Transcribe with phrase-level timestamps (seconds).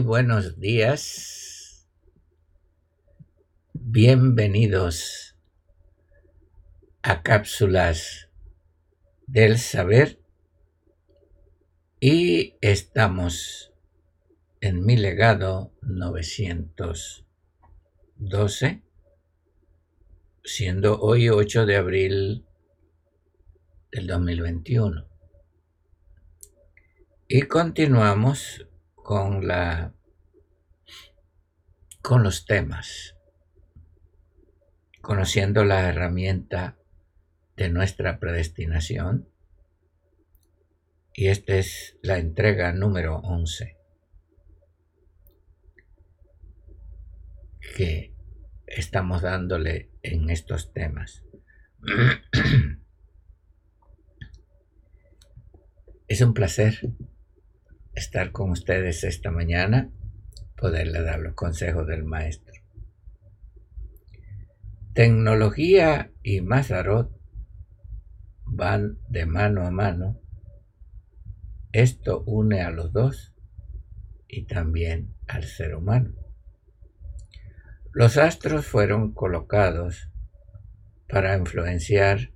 [0.00, 1.88] Buenos días.
[3.72, 5.36] Bienvenidos
[7.02, 8.28] a Cápsulas
[9.26, 10.20] del Saber.
[12.00, 13.72] Y estamos
[14.60, 18.82] en mi legado 912,
[20.44, 22.44] siendo hoy 8 de abril
[23.92, 25.06] del 2021.
[27.28, 29.95] Y continuamos con la
[32.06, 33.16] con los temas,
[35.02, 36.78] conociendo la herramienta
[37.56, 39.28] de nuestra predestinación.
[41.12, 43.76] Y esta es la entrega número 11,
[47.76, 48.14] que
[48.68, 51.24] estamos dándole en estos temas.
[56.06, 56.88] es un placer
[57.94, 59.90] estar con ustedes esta mañana,
[60.56, 62.54] poderle dar los consejos del maestro.
[64.94, 67.14] Tecnología y Mazarot
[68.44, 70.20] van de mano a mano.
[71.72, 73.34] Esto une a los dos
[74.26, 76.14] y también al ser humano.
[77.92, 80.10] Los astros fueron colocados
[81.08, 82.30] para influenciar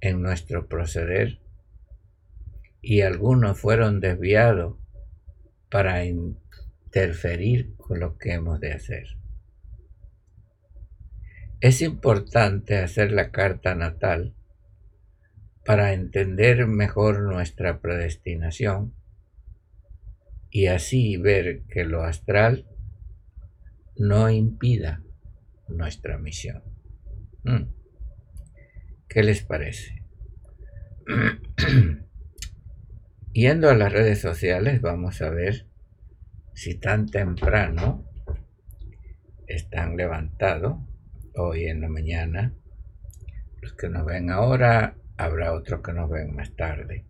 [0.00, 1.40] en nuestro proceder
[2.80, 4.76] y algunos fueron desviados
[5.70, 6.04] para
[6.90, 9.06] interferir con lo que hemos de hacer.
[11.60, 14.34] Es importante hacer la carta natal
[15.64, 18.92] para entender mejor nuestra predestinación
[20.50, 22.66] y así ver que lo astral
[23.96, 25.04] no impida
[25.68, 26.64] nuestra misión.
[27.44, 27.70] Mm.
[29.06, 30.02] ¿Qué les parece?
[33.32, 35.69] Yendo a las redes sociales, vamos a ver
[36.60, 38.04] si tan temprano
[39.46, 40.76] están levantados
[41.34, 42.54] hoy en la mañana.
[43.62, 47.06] Los que nos ven ahora, habrá otros que nos ven más tarde.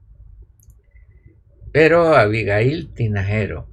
[1.72, 3.68] Pero Abigail Tinajero,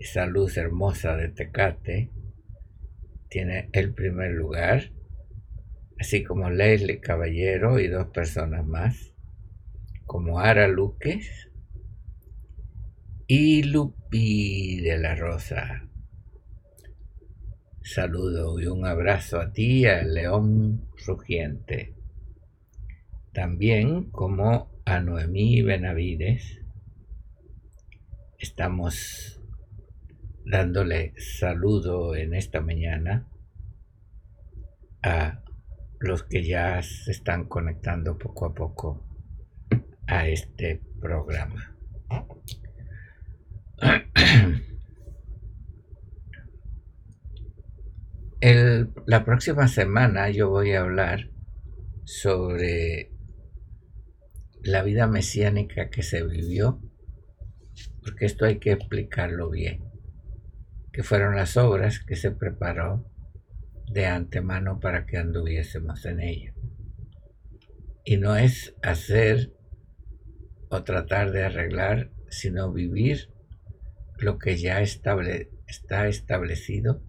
[0.00, 2.10] esa luz hermosa de Tecate,
[3.28, 4.90] tiene el primer lugar,
[6.00, 9.14] así como Leslie Caballero y dos personas más
[10.06, 11.47] como Ara Luques
[13.30, 15.86] y Lupi de la Rosa.
[17.82, 21.94] Saludo y un abrazo a ti, al León Rugiente.
[23.34, 26.58] También como a Noemí Benavides.
[28.38, 29.42] Estamos
[30.46, 33.28] dándole saludo en esta mañana
[35.02, 35.44] a
[36.00, 39.06] los que ya se están conectando poco a poco
[40.06, 41.74] a este programa.
[49.08, 51.30] La próxima semana yo voy a hablar
[52.04, 53.10] sobre
[54.62, 56.82] la vida mesiánica que se vivió,
[58.02, 59.82] porque esto hay que explicarlo bien,
[60.92, 63.10] que fueron las obras que se preparó
[63.90, 66.54] de antemano para que anduviésemos en ella.
[68.04, 69.54] Y no es hacer
[70.68, 73.32] o tratar de arreglar, sino vivir
[74.18, 77.07] lo que ya está establecido,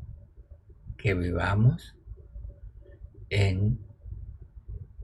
[0.99, 1.95] que vivamos
[3.29, 3.79] en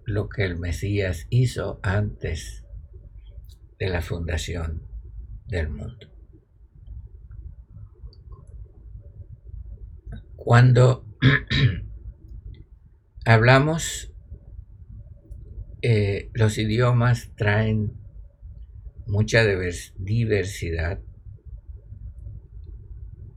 [0.05, 2.65] lo que el Mesías hizo antes
[3.79, 4.83] de la fundación
[5.47, 6.11] del mundo.
[10.35, 11.07] Cuando
[13.25, 14.13] hablamos,
[15.81, 17.93] eh, los idiomas traen
[19.07, 20.99] mucha diversidad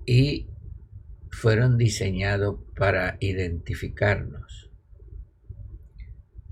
[0.05, 0.48] y
[1.39, 4.73] fueron diseñados para identificarnos.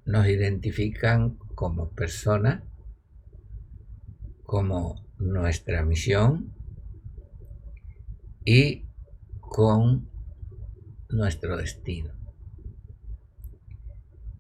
[0.05, 2.63] Nos identifican como persona,
[4.45, 6.55] como nuestra misión
[8.45, 8.85] y
[9.41, 10.09] con
[11.09, 12.13] nuestro destino.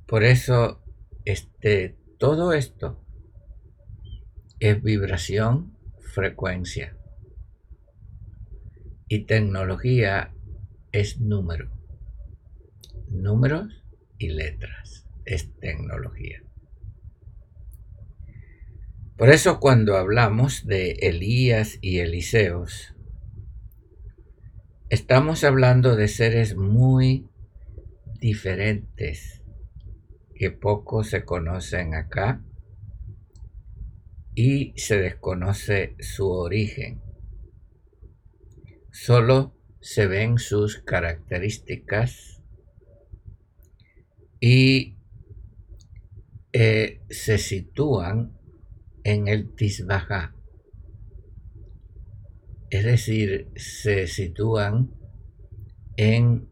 [0.06, 0.80] Por eso,
[1.24, 3.04] este, todo esto
[4.60, 5.76] es vibración,
[6.14, 6.96] frecuencia.
[9.08, 10.32] Y tecnología
[10.96, 11.70] es número.
[13.08, 13.84] Números
[14.18, 16.42] y letras es tecnología.
[19.16, 22.94] Por eso cuando hablamos de Elías y Eliseos,
[24.88, 27.28] estamos hablando de seres muy
[28.20, 29.42] diferentes
[30.34, 32.42] que poco se conocen acá
[34.34, 37.02] y se desconoce su origen.
[38.90, 39.55] Solo
[39.86, 42.42] se ven sus características
[44.40, 44.96] y
[46.52, 48.36] eh, se sitúan
[49.04, 50.34] en el Tisbaja.
[52.68, 54.90] Es decir, se sitúan
[55.96, 56.48] en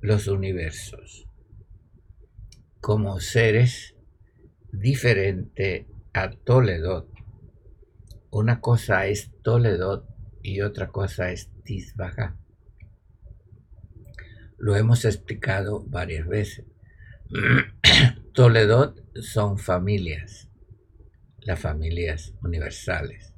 [0.00, 1.26] los universos
[2.80, 3.96] como seres
[4.70, 7.10] diferentes a Toledo.
[8.30, 10.06] Una cosa es Toledo
[10.44, 12.38] y otra cosa es Tisbaja.
[14.62, 16.66] Lo hemos explicado varias veces.
[18.32, 20.48] Toledo son familias
[21.40, 23.34] las familias universales,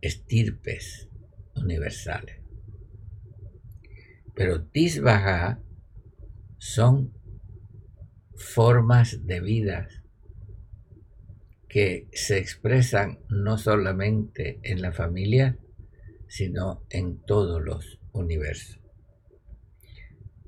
[0.00, 1.08] estirpes
[1.56, 2.36] universales.
[4.36, 5.60] Pero Tisbaha
[6.58, 7.12] son
[8.36, 9.88] formas de vida
[11.68, 15.58] que se expresan no solamente en la familia,
[16.28, 18.77] sino en todos los universos.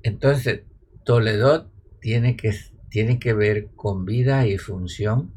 [0.03, 0.63] Entonces,
[1.03, 2.53] Toledo tiene que,
[2.89, 5.33] tiene que ver con vida y función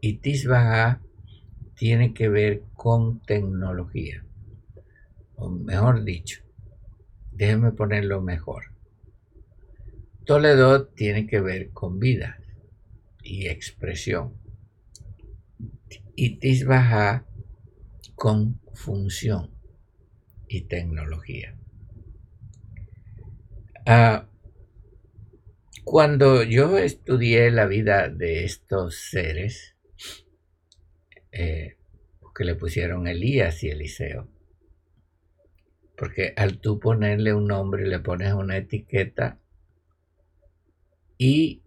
[0.00, 1.00] y Tisbaha
[1.76, 4.24] tiene que ver con tecnología.
[5.36, 6.42] O mejor dicho,
[7.30, 8.64] déjeme ponerlo mejor.
[10.24, 12.38] Toledo tiene que ver con vida
[13.22, 14.34] y expresión.
[16.14, 17.26] Y Tisbaha
[18.14, 19.50] con función
[20.48, 21.58] y tecnología.
[23.84, 24.28] Ah,
[25.84, 29.76] cuando yo estudié la vida de estos seres,
[31.32, 31.76] eh,
[32.34, 34.28] que le pusieron Elías y Eliseo.
[35.96, 39.40] Porque al tú ponerle un nombre, le pones una etiqueta
[41.18, 41.62] y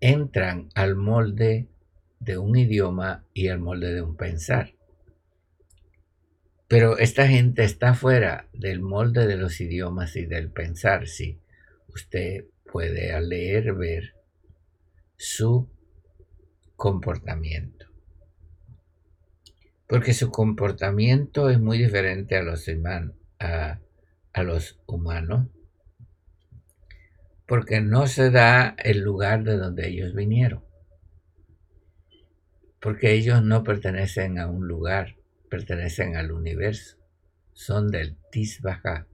[0.00, 1.68] entran al molde
[2.20, 4.77] de un idioma y al molde de un pensar.
[6.68, 11.08] Pero esta gente está fuera del molde de los idiomas y del pensar.
[11.08, 11.40] Si
[11.88, 14.14] usted puede leer, ver
[15.16, 15.68] su
[16.76, 17.86] comportamiento.
[19.88, 22.66] Porque su comportamiento es muy diferente a los,
[23.40, 23.80] a,
[24.32, 25.48] a los humanos,
[27.46, 30.62] porque no se da el lugar de donde ellos vinieron,
[32.78, 35.17] porque ellos no pertenecen a un lugar,
[35.48, 36.96] pertenecen al universo,
[37.52, 39.06] son del Tisbaja.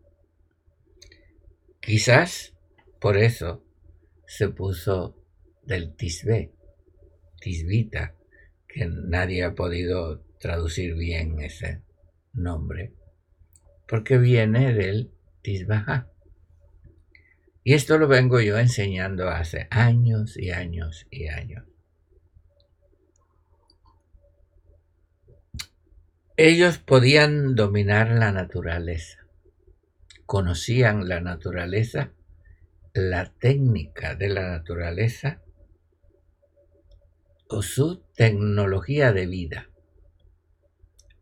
[1.81, 2.55] Quizás
[3.01, 3.65] por eso
[4.27, 5.17] se puso
[5.63, 6.53] del Tisbe,
[7.41, 8.15] Tisbita,
[8.67, 11.83] que nadie ha podido traducir bien ese
[12.33, 12.93] nombre,
[13.87, 15.13] porque viene del
[15.43, 16.11] Tisbaha.
[17.63, 21.74] Y esto lo vengo yo enseñando hace años y años y años.
[26.37, 29.25] Ellos podían dominar la naturaleza,
[30.27, 32.11] conocían la naturaleza,
[32.93, 35.41] la técnica de la naturaleza
[37.49, 39.71] o su tecnología de vida.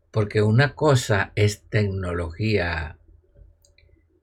[0.09, 2.97] Porque una cosa es tecnología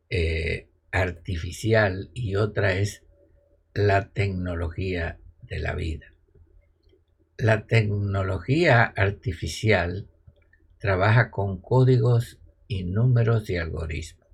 [0.08, 3.04] eh, artificial y otra es
[3.74, 6.12] la tecnología de la vida.
[7.38, 10.09] La tecnología artificial
[10.80, 14.26] trabaja con códigos y números y algoritmos.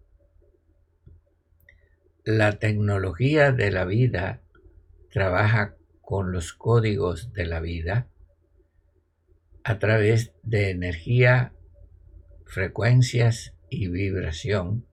[2.24, 4.42] La tecnología de la vida
[5.10, 8.08] trabaja con los códigos de la vida
[9.64, 11.52] a través de energía,
[12.44, 14.86] frecuencias y vibración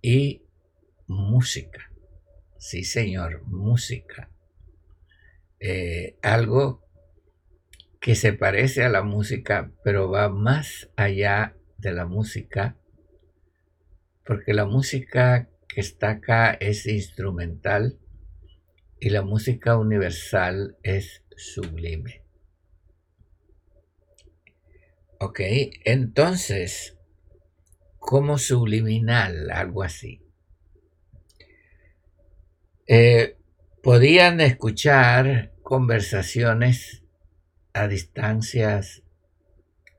[0.00, 0.42] y
[1.06, 1.92] música.
[2.58, 4.28] Sí, señor, música.
[5.60, 6.81] Eh, algo
[8.02, 12.76] que se parece a la música, pero va más allá de la música,
[14.24, 18.00] porque la música que está acá es instrumental
[18.98, 22.24] y la música universal es sublime.
[25.20, 25.40] Ok,
[25.84, 26.98] entonces,
[28.00, 30.20] como subliminal, algo así.
[32.88, 33.36] Eh,
[33.80, 37.01] podían escuchar conversaciones
[37.74, 39.02] a distancias,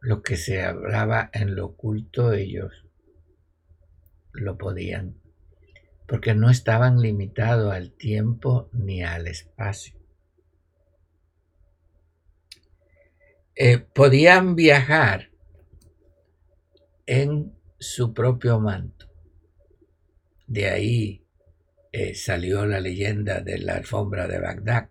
[0.01, 2.83] lo que se hablaba en lo oculto ellos
[4.33, 5.15] lo podían,
[6.07, 9.95] porque no estaban limitados al tiempo ni al espacio.
[13.55, 15.29] Eh, podían viajar
[17.05, 19.07] en su propio manto.
[20.47, 21.25] De ahí
[21.91, 24.89] eh, salió la leyenda de la alfombra de Bagdad.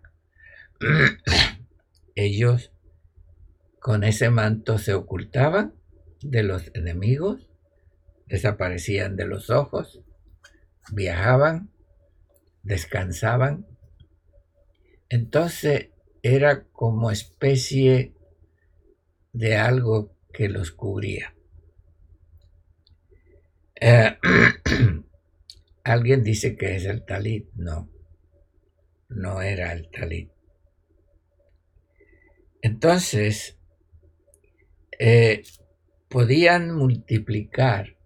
[2.15, 2.72] Ellos
[3.83, 5.75] con ese manto se ocultaban
[6.21, 7.49] de los enemigos,
[8.27, 10.01] desaparecían de los ojos,
[10.93, 11.69] viajaban,
[12.61, 13.67] descansaban.
[15.09, 15.89] Entonces
[16.21, 18.13] era como especie
[19.33, 21.35] de algo que los cubría.
[23.81, 24.17] Eh,
[25.83, 27.91] alguien dice que es el talit, no,
[29.09, 30.31] no era el talit.
[32.61, 33.59] Entonces,
[35.05, 35.43] eh,
[36.07, 37.97] podían multiplicar,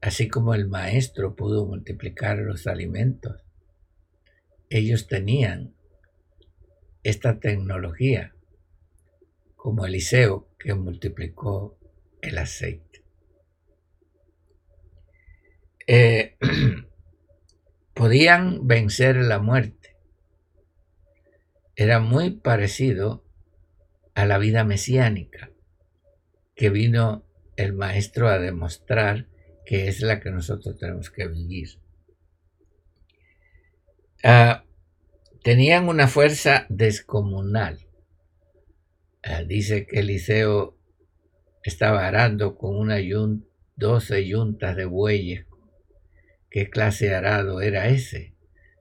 [0.00, 3.44] así como el maestro pudo multiplicar los alimentos.
[4.70, 5.74] Ellos tenían
[7.02, 8.34] esta tecnología,
[9.54, 11.76] como Eliseo, que multiplicó
[12.22, 13.04] el aceite.
[15.86, 16.38] Eh,
[17.92, 19.94] podían vencer la muerte.
[21.76, 23.23] Era muy parecido
[24.14, 25.50] a la vida mesiánica
[26.54, 27.24] que vino
[27.56, 29.26] el maestro a demostrar
[29.66, 31.80] que es la que nosotros tenemos que vivir.
[34.22, 34.64] Ah,
[35.42, 37.86] tenían una fuerza descomunal.
[39.22, 40.76] Ah, dice que Eliseo
[41.62, 45.46] estaba arando con una yunta, 12 yuntas de bueyes
[46.54, 48.36] qué clase de arado era ese,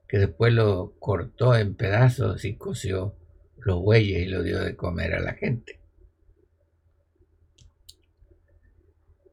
[0.07, 3.15] que después lo cortó en pedazos y coció
[3.65, 5.79] los bueyes y lo dio de comer a la gente.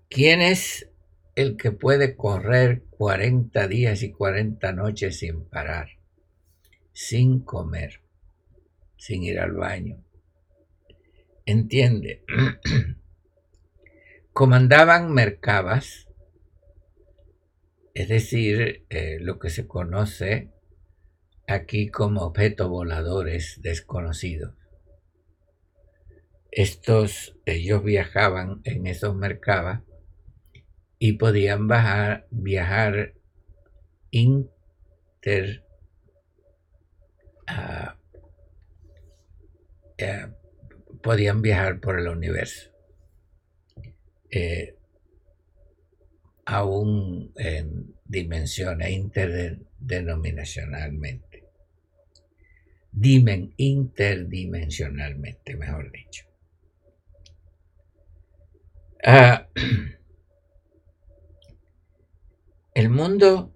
[0.09, 0.91] ¿Quién es
[1.37, 5.89] el que puede correr 40 días y 40 noches sin parar,
[6.93, 8.01] sin comer,
[8.97, 10.05] sin ir al baño?
[11.47, 12.25] Entiende,
[14.33, 16.09] comandaban mercabas
[17.95, 20.49] es decir, eh, lo que se conoce
[21.51, 24.55] aquí como objetos voladores desconocidos.
[26.51, 29.79] Estos, ellos viajaban en esos mercados
[30.99, 31.69] y podían
[32.31, 33.15] viajar
[34.11, 35.65] inter,
[37.47, 37.97] ah,
[39.99, 40.27] eh,
[41.03, 42.71] podían viajar por el universo.
[44.31, 44.77] Eh,
[46.45, 51.30] aún en dimensiones interdenominacionalmente.
[52.93, 56.25] Dimen, interdimensionalmente, mejor dicho.
[59.05, 59.49] Ah,
[62.75, 63.55] el mundo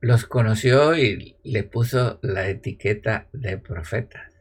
[0.00, 4.32] los conoció y le puso la etiqueta de profetas.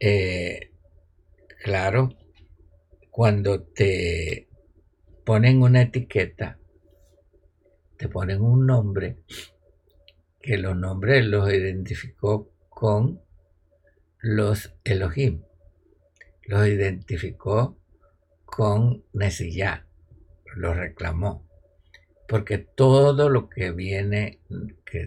[0.00, 0.72] Eh,
[1.62, 2.16] claro,
[3.10, 4.48] cuando te
[5.24, 6.58] ponen una etiqueta,
[7.96, 9.18] te ponen un nombre,
[10.48, 13.20] que los nombres los identificó con
[14.18, 15.42] los Elohim,
[16.46, 17.78] los identificó
[18.46, 19.86] con Nesiyah,
[20.56, 21.46] los reclamó,
[22.26, 24.40] porque todo lo que viene,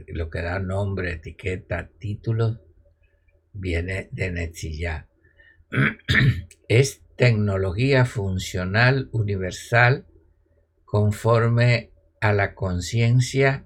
[0.10, 2.60] lo que da nombre, etiqueta, títulos,
[3.52, 5.08] viene de Nesiyah.
[6.68, 10.06] es tecnología funcional universal
[10.86, 13.66] conforme a la conciencia,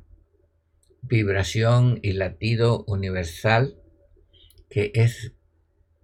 [1.08, 3.78] vibración y latido universal
[4.70, 5.34] que es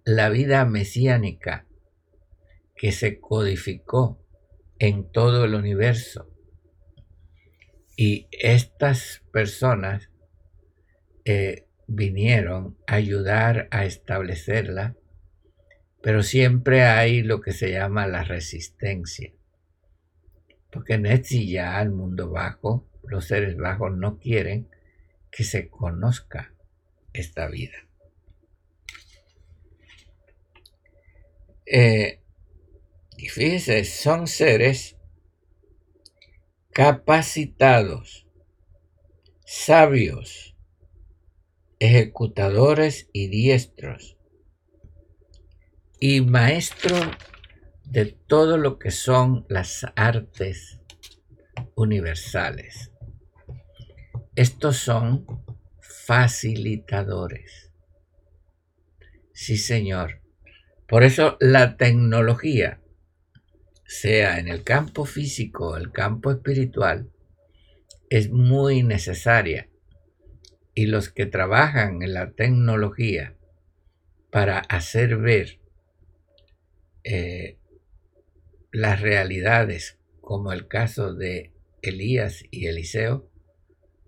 [0.04, 1.66] la vida mesiánica
[2.74, 4.20] que se codificó
[4.78, 6.28] en todo el universo.
[7.96, 10.10] Y estas personas
[11.24, 14.96] eh, vinieron a ayudar a establecerla,
[16.02, 19.32] pero siempre hay lo que se llama la resistencia.
[20.70, 24.68] Porque en este ya el mundo bajo, los seres bajos no quieren
[25.32, 26.54] que se conozca
[27.12, 27.88] esta vida.
[31.66, 32.20] Eh,
[33.16, 34.96] y fíjense, son seres
[36.72, 38.26] capacitados,
[39.46, 40.54] sabios,
[41.78, 44.18] ejecutadores y diestros,
[45.98, 47.00] y maestros
[47.84, 50.78] de todo lo que son las artes
[51.74, 52.91] universales.
[54.34, 55.26] Estos son
[55.80, 57.70] facilitadores.
[59.34, 60.22] Sí, señor.
[60.88, 62.80] Por eso la tecnología,
[63.84, 67.10] sea en el campo físico o el campo espiritual,
[68.08, 69.68] es muy necesaria.
[70.74, 73.36] Y los que trabajan en la tecnología
[74.30, 75.60] para hacer ver
[77.04, 77.58] eh,
[78.70, 83.31] las realidades, como el caso de Elías y Eliseo,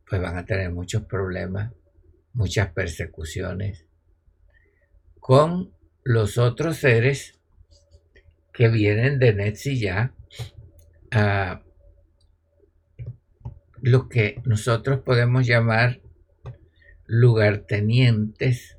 [0.08, 1.72] pues van a tener muchos problemas,
[2.32, 3.86] muchas persecuciones
[5.24, 7.40] con los otros seres
[8.52, 10.12] que vienen de Netzilla
[11.10, 11.62] a
[13.80, 16.02] lo que nosotros podemos llamar
[17.06, 18.76] lugartenientes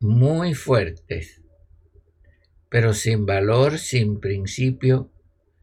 [0.00, 1.40] muy fuertes,
[2.68, 5.10] pero sin valor, sin principio,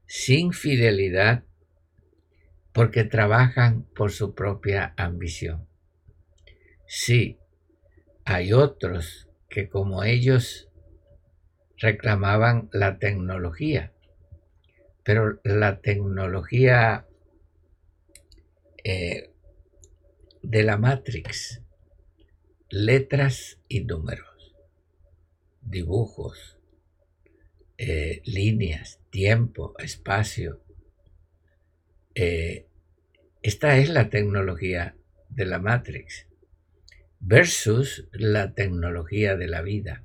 [0.08, 1.44] sin fidelidad,
[2.74, 5.68] porque trabajan por su propia ambición.
[6.88, 7.38] Sí,
[8.26, 10.70] hay otros que como ellos
[11.78, 13.92] reclamaban la tecnología,
[15.04, 17.08] pero la tecnología
[18.84, 19.32] eh,
[20.44, 21.62] de la Matrix,
[22.70, 24.56] letras y números,
[25.62, 26.58] dibujos,
[27.78, 30.62] eh, líneas, tiempo, espacio.
[32.16, 32.68] Eh,
[33.42, 34.96] esta es la tecnología
[35.30, 36.28] de la Matrix
[37.20, 40.04] versus la tecnología de la vida,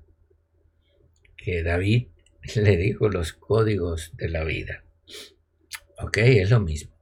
[1.37, 2.09] que David
[2.55, 4.85] le dijo los códigos de la vida.
[5.99, 6.95] Ok, es lo mismo.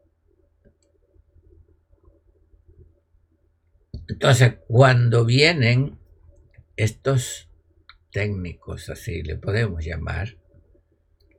[4.09, 5.99] Entonces, cuando vienen
[6.77, 7.49] estos
[8.13, 10.39] técnicos, así le podemos llamar,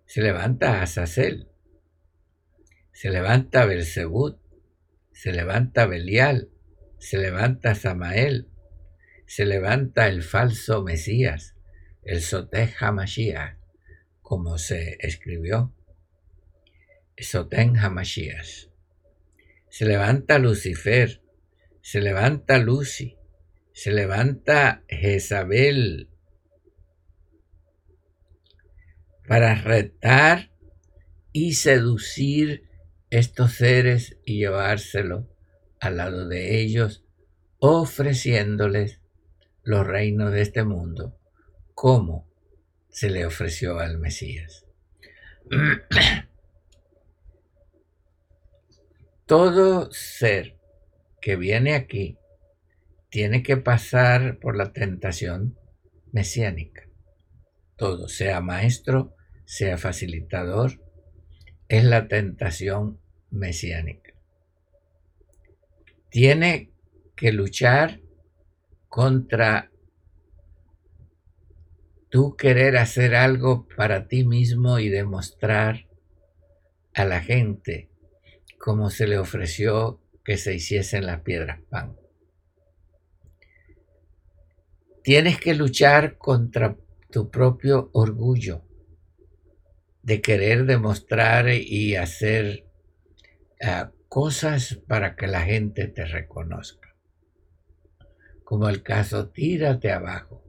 [0.05, 1.47] se levanta Azazel,
[2.95, 4.39] se levanta Belzebut,
[5.11, 6.49] se levanta Belial,
[6.97, 8.47] se levanta Samael,
[9.27, 11.55] se levanta el falso Mesías,
[12.03, 13.57] el Sotej Hamashiach,
[14.21, 15.73] como se escribió.
[17.17, 18.69] Soten Hamashiach.
[19.69, 21.21] Se levanta Lucifer,
[21.81, 23.17] se levanta Lucy,
[23.73, 26.07] se levanta Jezabel
[29.27, 30.53] para retar
[31.33, 32.69] y seducir
[33.17, 35.29] estos seres y llevárselo
[35.79, 37.05] al lado de ellos,
[37.59, 38.99] ofreciéndoles
[39.63, 41.17] los reinos de este mundo,
[41.73, 42.27] como
[42.89, 44.65] se le ofreció al Mesías.
[49.25, 50.57] Todo ser
[51.21, 52.17] que viene aquí
[53.09, 55.57] tiene que pasar por la tentación
[56.11, 56.89] mesiánica.
[57.77, 60.81] Todo, sea maestro, sea facilitador,
[61.69, 62.99] es la tentación
[63.35, 64.13] mesiánica.
[66.09, 66.71] Tiene
[67.15, 68.01] que luchar
[68.87, 69.71] contra
[72.09, 75.87] tú querer hacer algo para ti mismo y demostrar
[76.93, 77.89] a la gente
[78.57, 81.97] cómo se le ofreció que se hiciesen las piedras pan.
[85.03, 86.77] Tienes que luchar contra
[87.11, 88.63] tu propio orgullo
[90.01, 92.64] de querer demostrar y hacer
[94.07, 96.85] cosas para que la gente te reconozca
[98.45, 100.43] como el caso tírate abajo.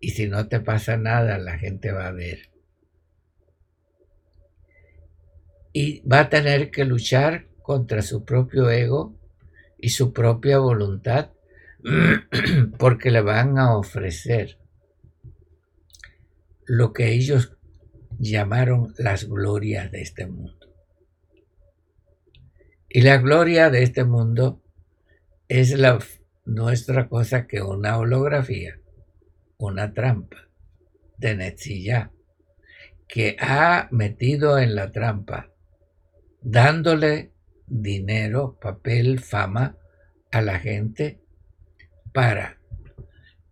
[0.00, 2.50] Y si no te pasa nada, la gente va a ver.
[5.72, 9.16] Y va a tener que luchar contra su propio ego
[9.78, 11.30] y su propia voluntad
[12.78, 14.58] porque le van a ofrecer
[16.66, 17.56] lo que ellos
[18.18, 20.59] llamaron las glorias de este mundo.
[22.92, 24.60] Y la gloria de este mundo
[25.46, 26.00] es la
[27.08, 28.80] cosa que una holografía,
[29.58, 30.48] una trampa
[31.16, 32.10] de Netzilla,
[33.06, 35.52] que ha metido en la trampa,
[36.42, 37.32] dándole
[37.68, 39.78] dinero, papel, fama
[40.32, 41.20] a la gente
[42.12, 42.58] para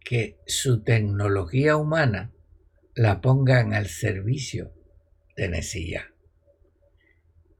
[0.04, 2.32] que su tecnología humana
[2.96, 4.72] la pongan al servicio
[5.36, 6.12] de Netzilla.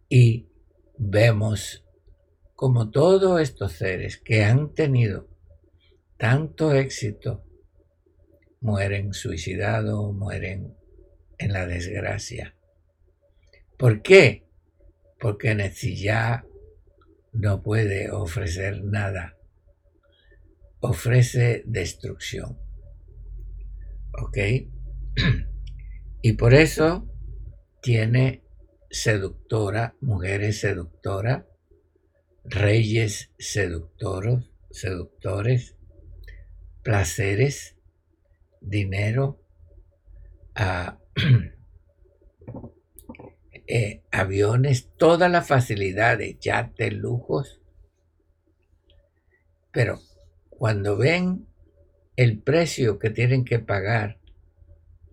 [0.08, 0.47] Y
[0.98, 1.84] vemos
[2.54, 5.28] como todos estos seres que han tenido
[6.16, 7.44] tanto éxito,
[8.60, 10.76] mueren suicidados, mueren
[11.38, 12.56] en la desgracia.
[13.76, 14.44] ¿Por qué?
[15.20, 16.44] Porque Netzillá
[17.32, 19.36] no puede ofrecer nada.
[20.80, 22.58] Ofrece destrucción.
[24.20, 24.38] ¿Ok?
[26.20, 27.06] Y por eso
[27.80, 28.42] tiene
[28.90, 31.44] seductora, mujeres seductoras,
[32.44, 35.76] reyes seductoros, seductores,
[36.82, 37.76] placeres,
[38.60, 39.40] dinero,
[43.66, 47.60] eh, aviones, todas las facilidades, yates, lujos.
[49.70, 50.00] Pero
[50.48, 51.46] cuando ven
[52.16, 54.18] el precio que tienen que pagar,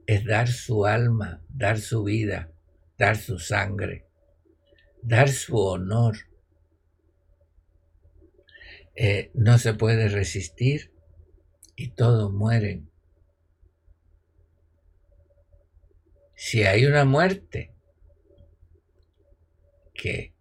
[0.08, 2.52] es dar su alma, dar su vida,
[2.98, 4.06] dar su sangre,
[5.02, 6.18] dar su honor.
[8.96, 10.94] Eh, no se puede resistir
[11.76, 12.90] y todos mueren.
[16.36, 17.74] Si hay una muerte
[19.94, 20.34] que,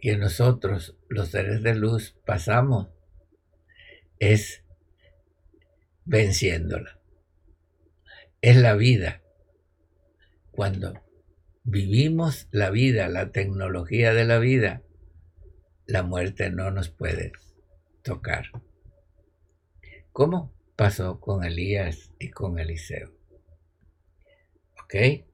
[0.00, 2.88] que nosotros, los seres de luz, pasamos,
[4.18, 4.64] es
[6.04, 6.98] venciéndola.
[8.40, 9.22] Es la vida.
[10.52, 11.05] Cuando
[11.66, 14.82] vivimos la vida, la tecnología de la vida,
[15.84, 17.32] la muerte no nos puede
[18.02, 18.46] tocar.
[20.12, 23.12] ¿Cómo pasó con Elías y con Eliseo?
[24.82, 25.24] ¿Ok?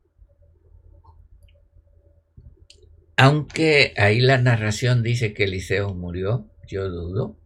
[3.16, 7.38] Aunque ahí la narración dice que Eliseo murió, yo dudo.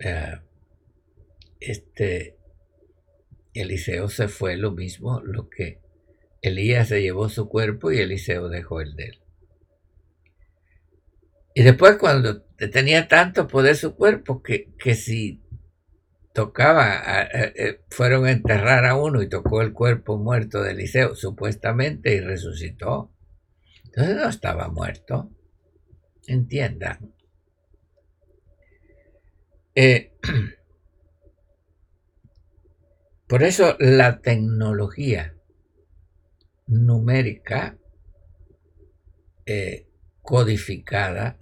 [0.00, 0.38] Eh,
[1.60, 2.36] este
[3.54, 5.80] Eliseo se fue lo mismo, lo que
[6.48, 9.18] Elías se llevó su cuerpo y Eliseo dejó el de él.
[11.54, 15.42] Y después cuando tenía tanto poder su cuerpo que, que si
[16.32, 22.14] tocaba, eh, fueron a enterrar a uno y tocó el cuerpo muerto de Eliseo, supuestamente,
[22.14, 23.12] y resucitó.
[23.86, 25.32] Entonces no estaba muerto.
[26.28, 27.12] Entiendan.
[29.74, 30.12] Eh,
[33.26, 35.37] por eso la tecnología
[36.68, 37.76] numérica
[39.46, 39.86] eh,
[40.22, 41.36] codificada,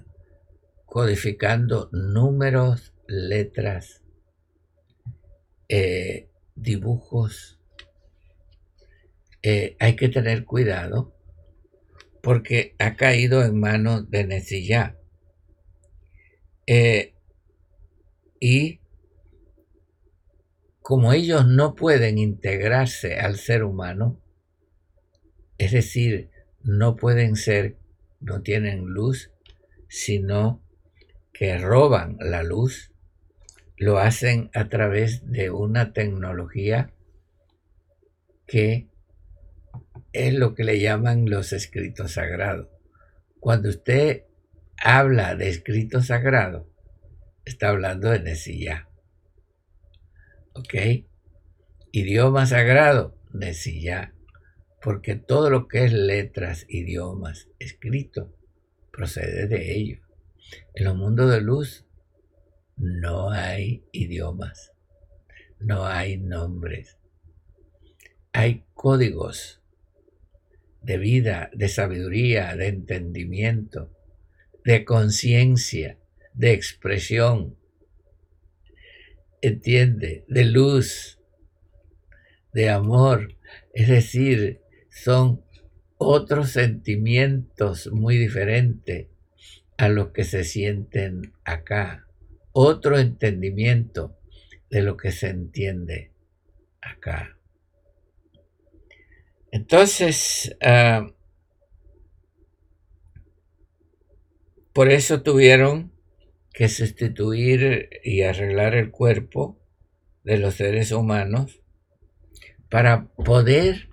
[0.86, 4.02] codificando números, letras,
[5.68, 7.60] eh, dibujos,
[9.78, 11.16] hay que tener cuidado
[12.26, 14.96] porque ha caído en manos de Nesillá.
[16.66, 17.14] Eh,
[18.40, 18.80] y
[20.82, 24.20] como ellos no pueden integrarse al ser humano,
[25.58, 26.30] es decir,
[26.62, 27.76] no pueden ser,
[28.20, 29.30] no tienen luz,
[29.88, 30.62] sino
[31.32, 32.92] que roban la luz,
[33.76, 36.92] lo hacen a través de una tecnología
[38.46, 38.88] que
[40.12, 42.68] es lo que le llaman los escritos sagrados.
[43.38, 44.24] Cuando usted
[44.78, 46.68] habla de escrito sagrado,
[47.44, 48.88] está hablando de Nesilla.
[50.54, 50.74] ¿Ok?
[51.92, 54.15] Idioma sagrado, Nesilla.
[54.80, 58.32] Porque todo lo que es letras, idiomas, escrito,
[58.92, 60.00] procede de ello.
[60.74, 61.84] En los mundos de luz
[62.76, 64.72] no hay idiomas,
[65.58, 66.98] no hay nombres,
[68.32, 69.60] hay códigos
[70.82, 73.90] de vida, de sabiduría, de entendimiento,
[74.64, 75.98] de conciencia,
[76.32, 77.56] de expresión,
[79.40, 81.18] entiende, de luz,
[82.52, 83.36] de amor,
[83.74, 84.60] es decir,
[84.96, 85.44] son
[85.98, 89.08] otros sentimientos muy diferentes
[89.76, 92.06] a los que se sienten acá,
[92.52, 94.16] otro entendimiento
[94.70, 96.12] de lo que se entiende
[96.80, 97.38] acá.
[99.50, 101.06] Entonces, ah,
[104.72, 105.92] por eso tuvieron
[106.54, 109.60] que sustituir y arreglar el cuerpo
[110.24, 111.60] de los seres humanos
[112.70, 113.90] para poder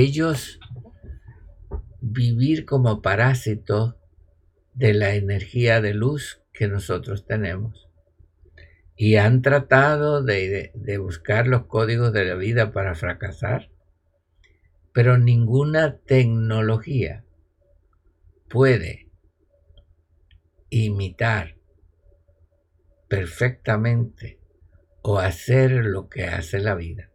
[0.00, 0.60] ellos
[2.00, 3.96] vivir como parásitos
[4.74, 7.88] de la energía de luz que nosotros tenemos.
[8.96, 13.72] Y han tratado de, de buscar los códigos de la vida para fracasar
[14.92, 17.24] pero ninguna tecnología
[18.48, 19.10] puede
[20.68, 21.56] imitar
[23.08, 24.38] perfectamente
[25.02, 27.11] o hacer lo que hace la vida.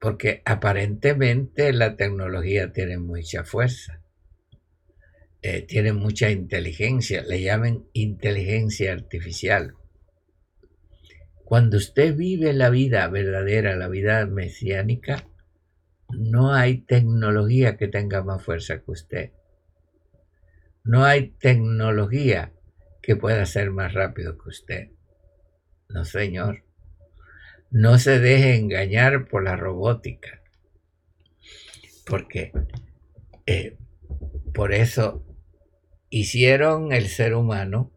[0.00, 4.00] Porque aparentemente la tecnología tiene mucha fuerza,
[5.42, 9.74] eh, tiene mucha inteligencia, le llaman inteligencia artificial.
[11.44, 15.26] Cuando usted vive la vida verdadera, la vida mesiánica,
[16.10, 19.32] no hay tecnología que tenga más fuerza que usted.
[20.84, 22.52] No hay tecnología
[23.02, 24.88] que pueda ser más rápido que usted.
[25.88, 26.67] No, señor.
[27.70, 30.42] No se deje engañar por la robótica,
[32.06, 32.52] porque
[33.46, 33.76] eh,
[34.54, 35.24] por eso
[36.10, 37.92] hicieron el ser humano,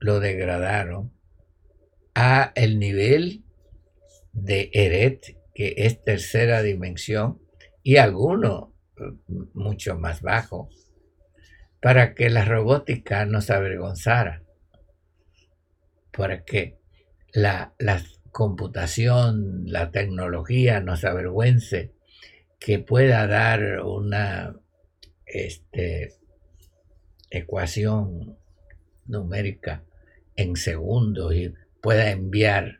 [0.00, 1.12] lo degradaron
[2.14, 3.44] a el nivel
[4.32, 7.40] de Eret, que es tercera dimensión,
[7.82, 8.74] y alguno
[9.54, 10.68] mucho más bajo,
[11.80, 14.42] para que la robótica nos avergonzara,
[16.10, 16.44] para
[17.32, 18.02] la, la
[18.38, 21.90] computación, la tecnología nos avergüence,
[22.60, 24.54] que pueda dar una
[25.26, 26.14] este,
[27.30, 28.38] ecuación
[29.06, 29.82] numérica
[30.36, 32.78] en segundos y pueda enviar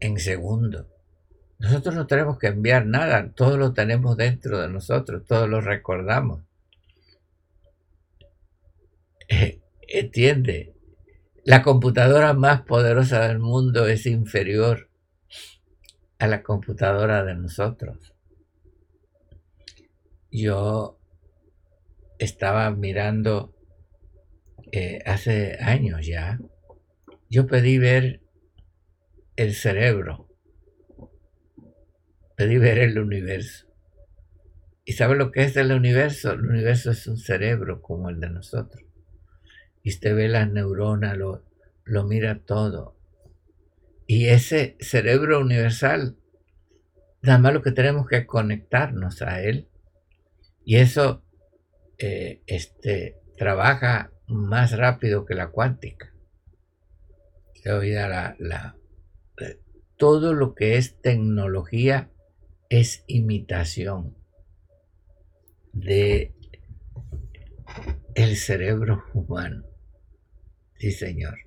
[0.00, 0.86] en segundos.
[1.58, 6.40] Nosotros no tenemos que enviar nada, todo lo tenemos dentro de nosotros, todo lo recordamos.
[9.86, 10.73] Entiende,
[11.44, 14.88] la computadora más poderosa del mundo es inferior
[16.18, 18.14] a la computadora de nosotros.
[20.30, 20.98] Yo
[22.18, 23.54] estaba mirando
[24.72, 26.38] eh, hace años ya,
[27.28, 28.22] yo pedí ver
[29.36, 30.28] el cerebro,
[32.36, 33.66] pedí ver el universo.
[34.86, 36.32] ¿Y sabe lo que es el universo?
[36.32, 38.83] El universo es un cerebro como el de nosotros.
[39.84, 41.44] Y usted ve las neuronas, lo,
[41.84, 42.96] lo mira todo.
[44.06, 46.16] Y ese cerebro universal,
[47.22, 49.68] nada más lo que tenemos que conectarnos a él.
[50.64, 51.22] Y eso
[51.98, 56.12] eh, este, trabaja más rápido que la cuántica.
[57.64, 58.76] La, la,
[59.40, 59.58] eh,
[59.96, 62.10] todo lo que es tecnología
[62.68, 64.16] es imitación
[65.72, 66.34] de
[68.14, 69.73] el cerebro humano.
[70.84, 71.38] Sí, señor.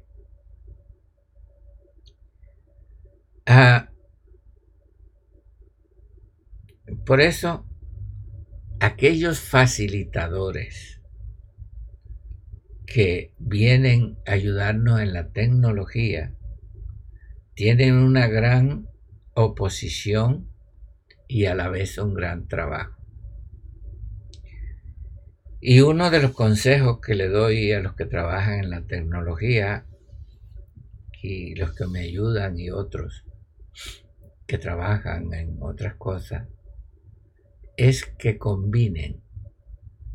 [3.45, 3.88] Ah,
[7.06, 7.65] por eso
[8.80, 11.00] aquellos facilitadores
[12.88, 16.34] que vienen a ayudarnos en la tecnología
[17.56, 18.88] tienen una gran
[19.34, 20.47] oposición
[21.28, 22.96] y a la vez un gran trabajo.
[25.60, 29.86] Y uno de los consejos que le doy a los que trabajan en la tecnología
[31.22, 33.26] y los que me ayudan y otros
[34.46, 36.48] que trabajan en otras cosas
[37.76, 39.22] es que combinen,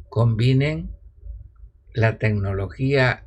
[0.09, 0.97] combinen
[1.93, 3.27] la tecnología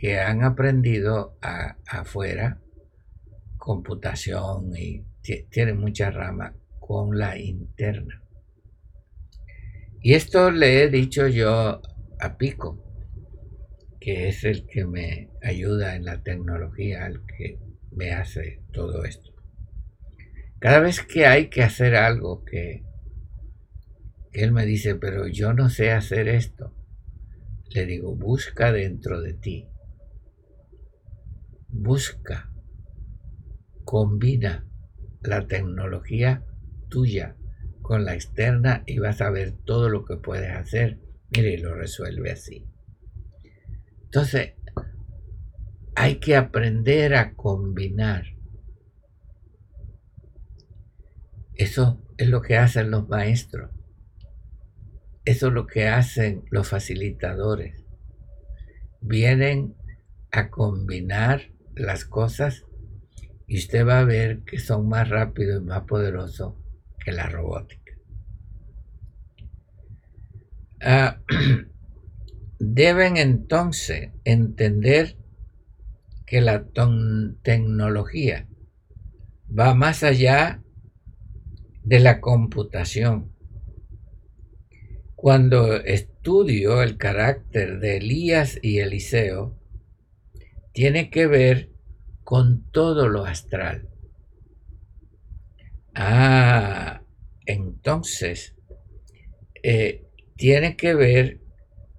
[0.00, 2.60] que han aprendido afuera,
[3.56, 5.04] computación y
[5.50, 8.22] tiene mucha rama, con la interna.
[10.00, 11.82] Y esto le he dicho yo
[12.20, 12.84] a Pico,
[14.00, 17.58] que es el que me ayuda en la tecnología, el que
[17.90, 19.32] me hace todo esto.
[20.60, 22.84] Cada vez que hay que hacer algo que
[24.32, 26.74] él me dice, pero yo no sé hacer esto.
[27.70, 29.68] Le digo, busca dentro de ti.
[31.68, 32.52] Busca.
[33.84, 34.66] Combina
[35.22, 36.44] la tecnología
[36.88, 37.37] tuya
[37.88, 40.98] con la externa y vas a ver todo lo que puedes hacer.
[41.30, 42.66] Mire, lo resuelve así.
[44.02, 44.52] Entonces,
[45.96, 48.26] hay que aprender a combinar.
[51.54, 53.70] Eso es lo que hacen los maestros.
[55.24, 57.86] Eso es lo que hacen los facilitadores.
[59.00, 59.76] Vienen
[60.30, 62.66] a combinar las cosas
[63.46, 66.57] y usted va a ver que son más rápidos y más poderosos
[67.12, 67.92] la robótica.
[70.80, 71.20] Ah,
[72.58, 75.16] deben entonces entender
[76.26, 76.66] que la
[77.42, 78.46] tecnología
[79.58, 80.62] va más allá
[81.82, 83.32] de la computación
[85.20, 89.58] cuando estudio el carácter de Elías y Eliseo,
[90.72, 91.70] tiene que ver
[92.22, 93.87] con todo lo astral.
[96.00, 97.02] Ah,
[97.44, 98.54] entonces,
[99.64, 100.06] eh,
[100.36, 101.40] tiene que ver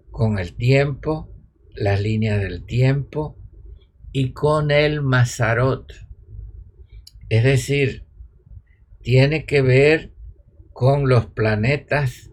[0.10, 1.36] con el tiempo,
[1.76, 3.38] las líneas del tiempo
[4.14, 5.92] y con el Mazarot.
[7.28, 8.06] Es decir,
[9.02, 10.14] tiene que ver
[10.72, 12.32] con los planetas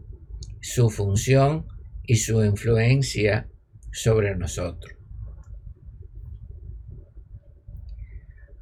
[0.60, 1.66] su función
[2.04, 3.50] y su influencia
[3.90, 4.94] sobre nosotros.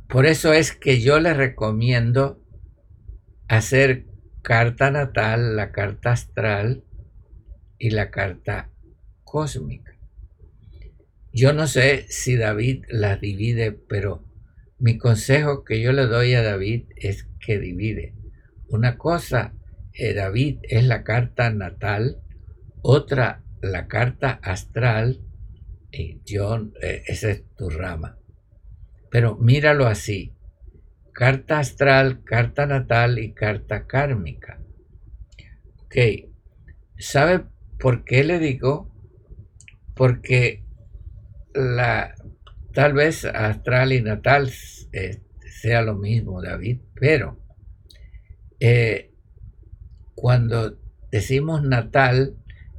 [0.09, 2.44] Por eso es que yo les recomiendo
[3.49, 4.07] hacer
[4.43, 6.85] carta natal, la carta astral
[7.79, 8.71] y la carta
[9.25, 9.99] cósmica.
[11.33, 14.25] Yo no sé si David las divide, pero
[14.79, 18.15] mi consejo que yo le doy a David es que divide.
[18.69, 19.55] Una cosa,
[19.93, 22.23] eh, David, es la carta natal,
[22.83, 25.21] otra, la carta astral,
[25.91, 28.19] y John, eh, esa es tu rama.
[29.11, 30.34] Pero míralo así,
[31.15, 34.61] carta astral, carta natal y carta kármica.
[35.85, 35.97] Ok,
[36.99, 37.45] ¿sabe
[37.79, 38.93] por qué le digo?
[39.95, 40.65] Porque
[41.55, 42.15] la,
[42.73, 44.51] tal vez astral y natal
[44.93, 45.23] eh,
[45.63, 47.39] sea lo mismo, David, pero
[48.59, 49.13] eh,
[50.17, 50.79] cuando
[51.13, 52.37] decimos natal,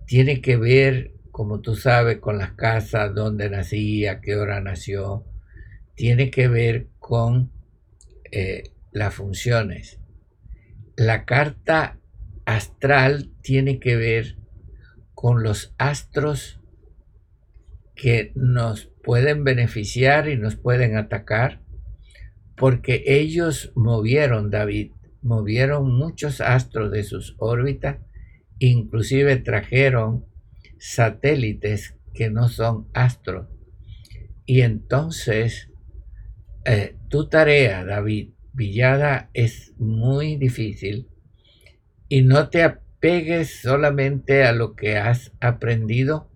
[0.07, 5.25] tiene que ver, como tú sabes, con las casas, dónde nací, a qué hora nació,
[5.95, 7.55] tiene que ver con
[8.37, 10.01] eh, las funciones.
[10.97, 12.01] La carta
[12.43, 14.35] astral tiene que ver
[15.13, 16.59] con los astros
[17.95, 21.61] que nos pueden beneficiar y nos pueden atacar,
[22.57, 27.99] porque ellos movieron, David, movieron muchos astros de sus órbitas,
[28.59, 30.25] inclusive trajeron
[30.77, 33.47] satélites que no son astros.
[34.45, 35.69] Y entonces,
[36.65, 41.07] eh, tu tarea, David Villada, es muy difícil
[42.09, 46.29] y no te apegues solamente a lo que has aprendido,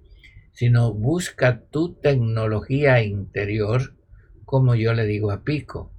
[0.54, 3.98] sino busca tu tecnología interior,
[4.46, 5.92] como yo le digo a Pico.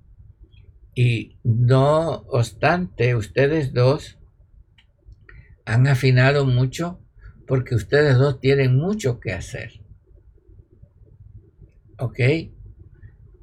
[0.94, 4.18] Y no obstante, ustedes dos
[5.66, 7.02] han afinado mucho
[7.46, 9.82] porque ustedes dos tienen mucho que hacer.
[11.98, 12.18] ¿Ok?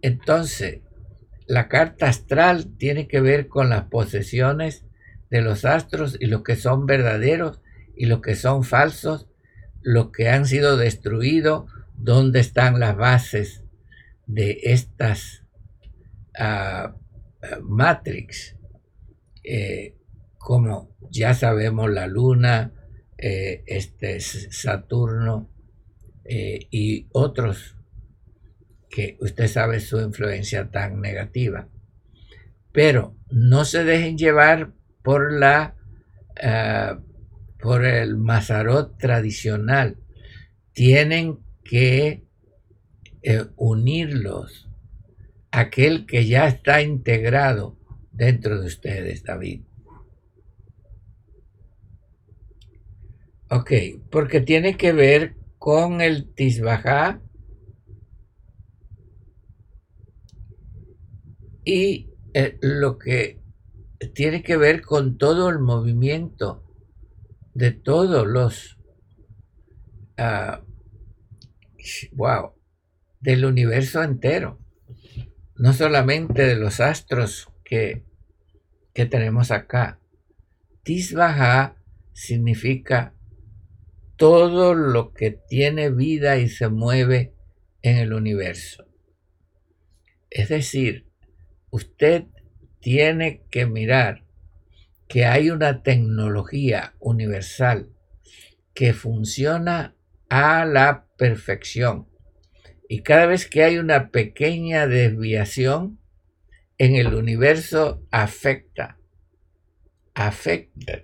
[0.02, 0.82] Entonces,
[1.48, 4.86] la carta astral tiene que ver con las posesiones
[5.30, 7.62] de los astros y los que son verdaderos
[7.96, 9.28] y los que son falsos,
[9.82, 13.64] los que han sido destruidos, dónde están las bases
[14.26, 15.44] de estas
[16.38, 16.90] uh,
[17.62, 18.56] Matrix,
[19.44, 19.96] eh,
[20.38, 22.74] como ya sabemos la Luna,
[23.18, 25.50] eh, este Saturno
[26.26, 27.77] eh, y otros
[28.89, 31.67] que usted sabe su influencia tan negativa.
[32.71, 35.76] Pero no se dejen llevar por la
[37.60, 39.97] por el Mazarot tradicional.
[40.73, 42.23] Tienen que
[43.56, 44.69] unirlos
[45.52, 47.78] aquel que ya está integrado
[48.12, 49.63] dentro de ustedes, David.
[53.50, 53.71] Ok,
[54.12, 57.21] porque tiene que ver con el Tisbajá
[61.67, 63.41] y eh, lo que
[64.13, 66.63] tiene que ver con todo el movimiento
[67.53, 68.77] de todos los,
[72.13, 72.53] wow, ah,
[73.19, 74.60] del universo entero
[75.58, 78.06] no solamente de los astros que,
[78.93, 79.99] que tenemos acá.
[80.84, 81.75] Tisbaha
[82.13, 83.13] significa
[84.15, 87.34] todo lo que tiene vida y se mueve
[87.82, 88.86] en el universo.
[90.30, 91.07] Es decir,
[91.69, 92.25] usted
[92.80, 94.23] tiene que mirar
[95.08, 97.89] que hay una tecnología universal
[98.73, 99.95] que funciona
[100.30, 102.08] a la perfección.
[102.89, 105.99] Y cada vez que hay una pequeña desviación
[106.77, 108.99] en el universo afecta,
[110.13, 111.03] afecta,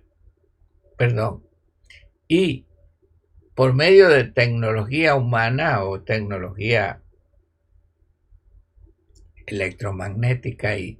[0.97, 1.43] perdón,
[2.27, 2.67] y
[3.55, 7.02] por medio de tecnología humana o tecnología
[9.45, 10.99] electromagnética y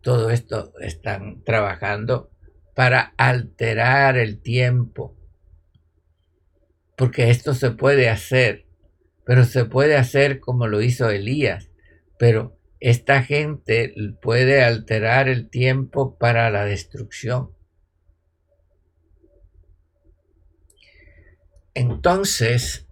[0.00, 2.30] todo esto están trabajando
[2.74, 5.16] para alterar el tiempo.
[6.96, 8.70] Porque esto se puede hacer
[9.30, 11.70] pero se puede hacer como lo hizo Elías,
[12.18, 17.52] pero esta gente puede alterar el tiempo para la destrucción.
[21.74, 22.88] Entonces,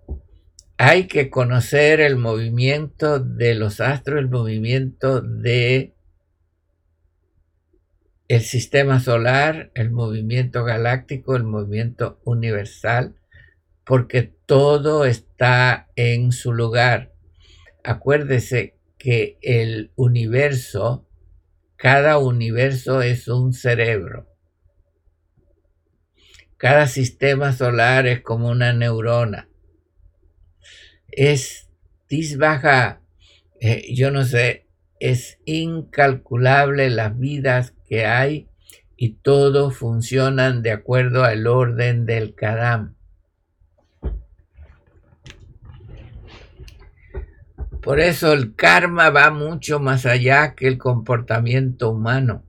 [0.80, 5.92] hay que conocer el movimiento de los astros, el movimiento de
[8.28, 13.16] el sistema solar, el movimiento galáctico, el movimiento universal,
[13.84, 17.12] porque todo está en su lugar.
[17.82, 21.08] Acuérdese que el universo,
[21.74, 24.28] cada universo es un cerebro.
[26.56, 29.47] Cada sistema solar es como una neurona.
[31.09, 31.68] Es
[32.09, 33.00] disbaja,
[33.61, 34.66] eh, yo no sé,
[35.00, 38.48] es incalculable las vidas que hay
[38.96, 42.96] y todo funcionan de acuerdo al orden del Kadam.
[47.82, 52.44] Por eso el karma va mucho más allá que el comportamiento humano.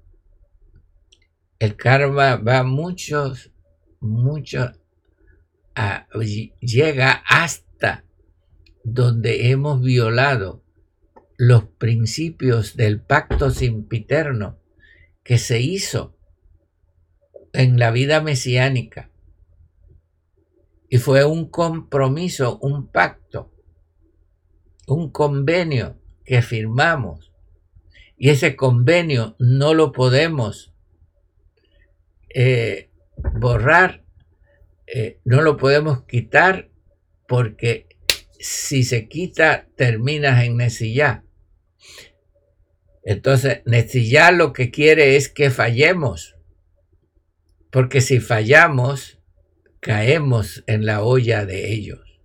[1.60, 3.34] El karma va mucho,
[4.00, 4.72] mucho,
[6.60, 8.04] llega hasta
[8.84, 10.64] donde hemos violado
[11.38, 14.60] los principios del pacto simpiterno
[15.24, 16.18] que se hizo
[17.54, 19.10] en la vida mesiánica.
[20.90, 23.54] Y fue un compromiso, un pacto,
[24.88, 27.32] un convenio que firmamos.
[28.18, 30.74] Y ese convenio no lo podemos
[32.34, 32.90] eh,
[33.40, 34.04] borrar,
[34.88, 36.70] eh, no lo podemos quitar
[37.28, 37.89] porque
[38.40, 41.26] si se quita terminas en Nesillá.
[43.04, 46.36] Entonces, Nesillá lo que quiere es que fallemos,
[47.72, 49.20] porque si fallamos,
[49.80, 52.22] caemos en la olla de ellos.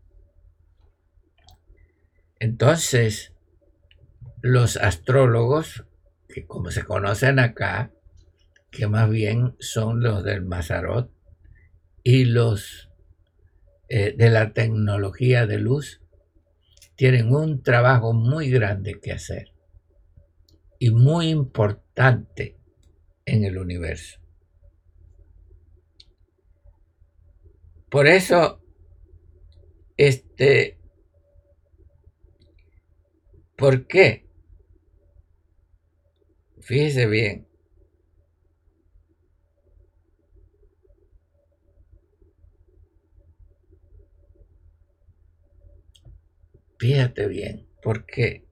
[2.39, 3.33] Entonces,
[4.43, 5.85] los astrólogos,
[6.29, 7.93] que como se conocen acá,
[8.71, 11.11] que más bien son los del Mazarot
[12.03, 12.91] y los
[13.89, 16.04] eh, de la tecnología de luz,
[16.97, 19.53] tienen un trabajo muy grande que hacer
[20.79, 22.57] y muy importante
[23.25, 24.21] en el universo.
[27.91, 28.61] Por eso,
[29.97, 30.79] este,
[33.57, 34.27] ¿por qué?
[36.61, 37.47] Fíjese bien,
[46.85, 48.45] Fíjate bien, porque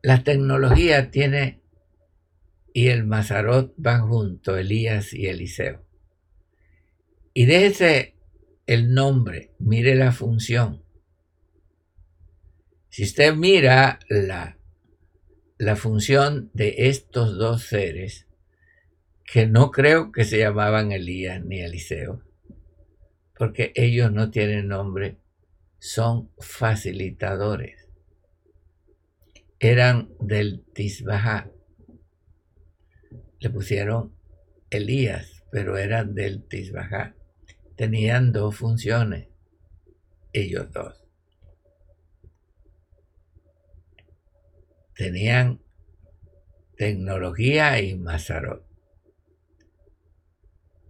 [0.00, 1.60] la tecnología tiene
[2.72, 5.84] y el Mazarot van junto, Elías y Eliseo.
[7.34, 8.16] Y déjese
[8.66, 10.82] el nombre, mire la función.
[12.88, 14.56] Si usted mira la,
[15.58, 18.26] la función de estos dos seres,
[19.22, 22.22] que no creo que se llamaban Elías ni Eliseo,
[23.36, 25.18] porque ellos no tienen nombre
[25.84, 27.90] son facilitadores.
[29.58, 31.50] Eran del Tisbaha.
[33.38, 34.16] Le pusieron
[34.70, 37.14] Elías, pero eran del Tisbaha.
[37.76, 39.28] Tenían dos funciones,
[40.32, 41.04] ellos dos.
[44.94, 45.60] Tenían
[46.78, 48.66] tecnología y Mazarot.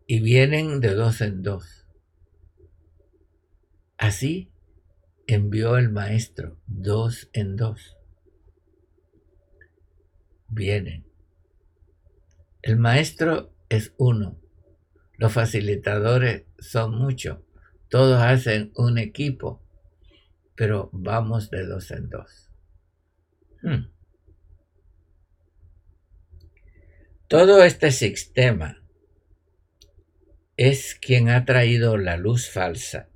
[0.07, 1.85] Y vienen de dos en dos.
[3.99, 4.54] Así
[5.27, 7.97] envió el maestro dos en dos.
[10.49, 11.07] Vienen.
[12.63, 14.39] El maestro es uno.
[15.17, 17.39] Los facilitadores son muchos.
[17.89, 19.63] Todos hacen un equipo,
[20.55, 22.51] pero vamos de dos en dos.
[23.63, 23.91] Hmm.
[27.29, 28.83] Todo este sistema
[30.57, 33.09] es quien ha traído la luz falsa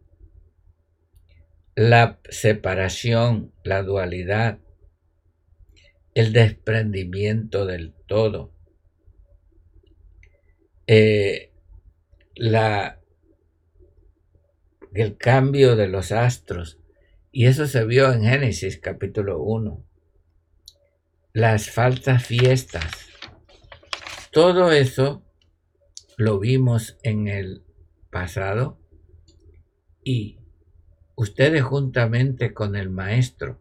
[1.79, 4.59] la separación, la dualidad,
[6.13, 8.53] el desprendimiento del todo,
[10.89, 11.53] eh,
[12.35, 13.01] la,
[14.93, 16.81] el cambio de los astros.
[17.31, 19.87] Y eso se vio en Génesis capítulo 1.
[21.33, 22.91] Las falsas fiestas.
[24.33, 25.25] Todo eso
[26.17, 27.63] lo vimos en el
[28.11, 28.81] pasado
[30.03, 30.38] y
[31.19, 33.59] ustedes juntamente con el maestro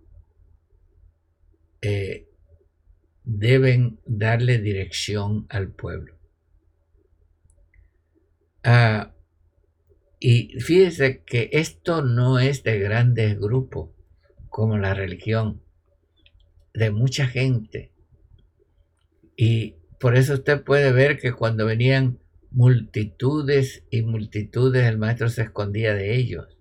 [1.81, 2.27] eh,
[3.23, 6.15] deben darle dirección al pueblo.
[8.63, 9.11] Ah,
[10.19, 13.89] y fíjese que esto no es de grandes grupos
[14.49, 15.63] como la religión,
[16.75, 17.91] de mucha gente.
[19.35, 22.19] Y por eso usted puede ver que cuando venían
[22.51, 26.56] multitudes y multitudes, el maestro se escondía de ellos.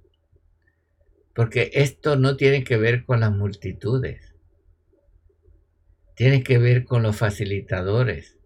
[1.37, 4.35] Porque esto no tiene que ver con las multitudes.
[6.15, 8.39] Tiene que ver con los facilitadores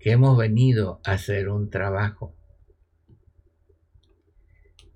[0.00, 2.34] que hemos venido a hacer un trabajo.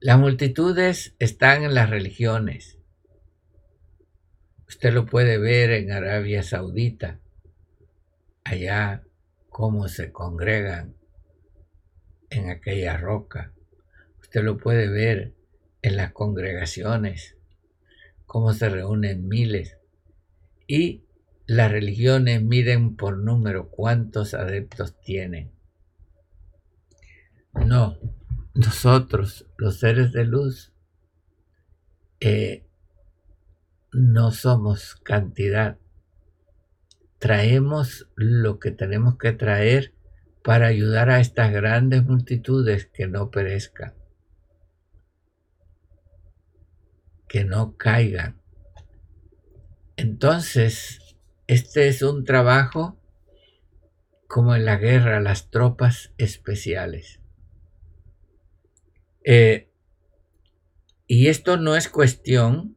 [0.00, 2.80] Las multitudes están en las religiones.
[4.66, 7.20] Usted lo puede ver en Arabia Saudita,
[8.42, 9.04] allá
[9.48, 10.96] cómo se congregan
[12.30, 13.52] en aquella roca.
[14.20, 15.36] Usted lo puede ver
[15.82, 17.36] en las congregaciones,
[18.26, 19.78] cómo se reúnen miles.
[20.66, 21.04] Y
[21.46, 25.52] las religiones miden por número cuántos adeptos tienen.
[27.54, 27.98] No,
[28.54, 30.72] nosotros, los seres de luz,
[32.20, 32.64] eh,
[33.92, 35.78] no somos cantidad.
[37.18, 39.94] Traemos lo que tenemos que traer
[40.42, 43.94] para ayudar a estas grandes multitudes que no perezcan,
[47.32, 48.38] que no caigan.
[49.96, 51.16] Entonces,
[51.46, 53.00] este es un trabajo
[54.28, 57.20] como en la guerra, las tropas especiales.
[59.24, 59.70] Eh,
[61.06, 62.76] y esto no es cuestión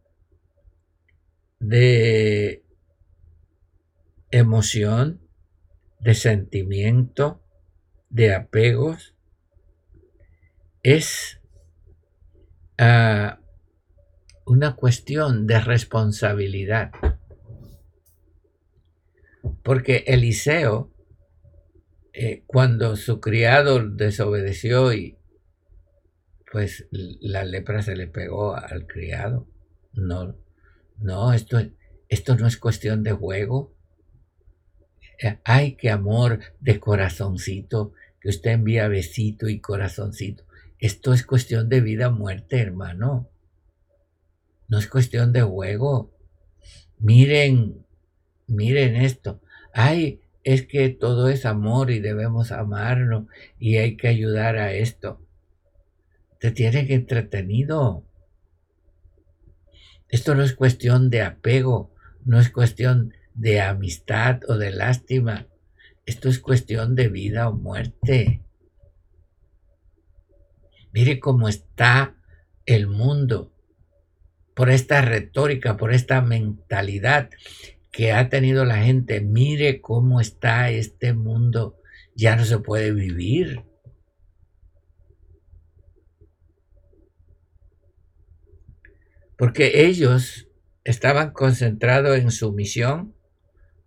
[1.60, 2.64] de
[4.32, 5.20] emoción,
[6.00, 7.44] de sentimiento,
[8.10, 9.16] de apegos,
[10.82, 11.42] es
[12.78, 13.42] ah,
[14.46, 16.92] una cuestión de responsabilidad.
[19.64, 20.92] Porque Eliseo,
[22.14, 25.18] eh, cuando su criado desobedeció y
[26.52, 29.48] pues la lepra se le pegó al criado,
[29.94, 30.36] no,
[30.98, 31.60] no, esto,
[32.08, 33.74] esto no es cuestión de juego.
[35.22, 40.46] Eh, ay, qué amor de corazoncito, que usted envía besito y corazoncito.
[40.80, 43.30] Esto es cuestión de vida o muerte, hermano.
[44.68, 46.12] No es cuestión de juego.
[46.98, 47.86] Miren,
[48.48, 49.42] miren esto.
[49.74, 53.26] Ay, es que todo es amor y debemos amarnos
[53.60, 55.22] y hay que ayudar a esto.
[56.40, 58.04] Te tiene que entretenido.
[60.10, 61.92] Esto no es cuestión de apego,
[62.24, 65.48] no es cuestión de amistad o de lástima.
[66.06, 68.42] Esto es cuestión de vida o muerte.
[70.92, 72.16] Mire cómo está
[72.66, 73.55] el mundo
[74.56, 77.30] por esta retórica, por esta mentalidad
[77.92, 79.22] que ha tenido la gente.
[79.22, 81.78] Mire cómo está este mundo.
[82.16, 83.64] Ya no se puede vivir.
[89.38, 90.48] porque ellos
[90.84, 93.16] estaban concentrados en su misión,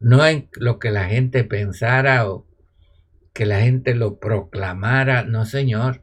[0.00, 2.46] no en lo que la gente pensara o
[3.32, 6.02] que la gente lo proclamara, no señor.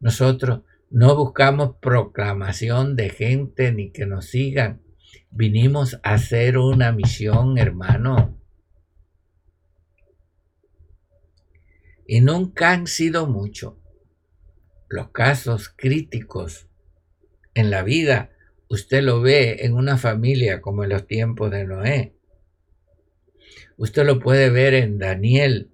[0.00, 4.82] Nosotros no buscamos proclamación de gente ni que nos sigan.
[5.30, 8.40] Vinimos a hacer una misión, hermano.
[12.06, 13.74] Y nunca han sido muchos
[14.88, 16.68] los casos críticos
[17.54, 18.30] en la vida
[18.68, 22.16] Usted lo ve en una familia como en los tiempos de Noé.
[23.76, 25.70] Usted lo puede ver en Daniel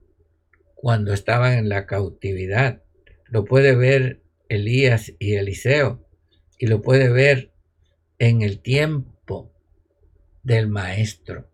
[0.74, 2.82] cuando estaban en la cautividad.
[3.28, 4.21] Lo puede ver
[4.54, 6.06] Elías y Eliseo.
[6.58, 7.52] Y lo puede ver
[8.18, 9.52] en el tiempo
[10.42, 11.50] del maestro.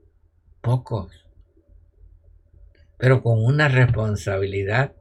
[0.60, 1.12] Pocos.
[2.98, 4.96] Pero con una responsabilidad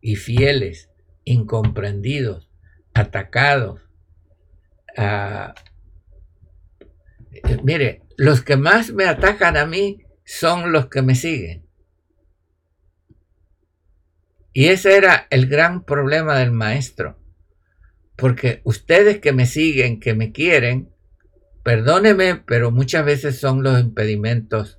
[0.00, 0.90] y fieles,
[1.24, 2.50] incomprendidos,
[2.94, 3.90] atacados,
[4.96, 5.54] Ah,
[7.62, 11.66] mire, los que más me atacan a mí son los que me siguen.
[14.52, 17.18] Y ese era el gran problema del maestro.
[18.16, 20.90] Porque ustedes que me siguen, que me quieren,
[21.62, 24.78] perdóneme, pero muchas veces son los impedimentos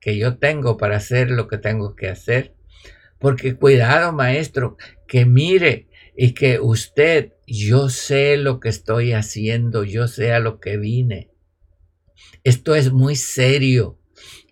[0.00, 2.54] que yo tengo para hacer lo que tengo que hacer.
[3.18, 4.76] Porque cuidado, maestro,
[5.06, 10.58] que mire y que usted yo sé lo que estoy haciendo, yo sé a lo
[10.60, 11.30] que vine.
[12.44, 13.98] Esto es muy serio.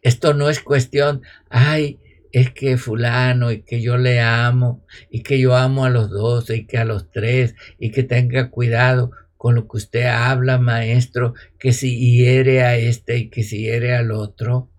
[0.03, 2.00] Esto no es cuestión, ay,
[2.33, 6.51] es que fulano y que yo le amo y que yo amo a los dos
[6.51, 11.35] y que a los tres y que tenga cuidado con lo que usted habla, maestro,
[11.59, 14.71] que si hiere a este y que si hiere al otro.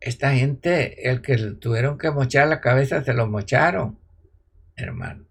[0.00, 3.98] esta gente, el que tuvieron que mochar la cabeza, se lo mocharon,
[4.74, 5.26] hermano.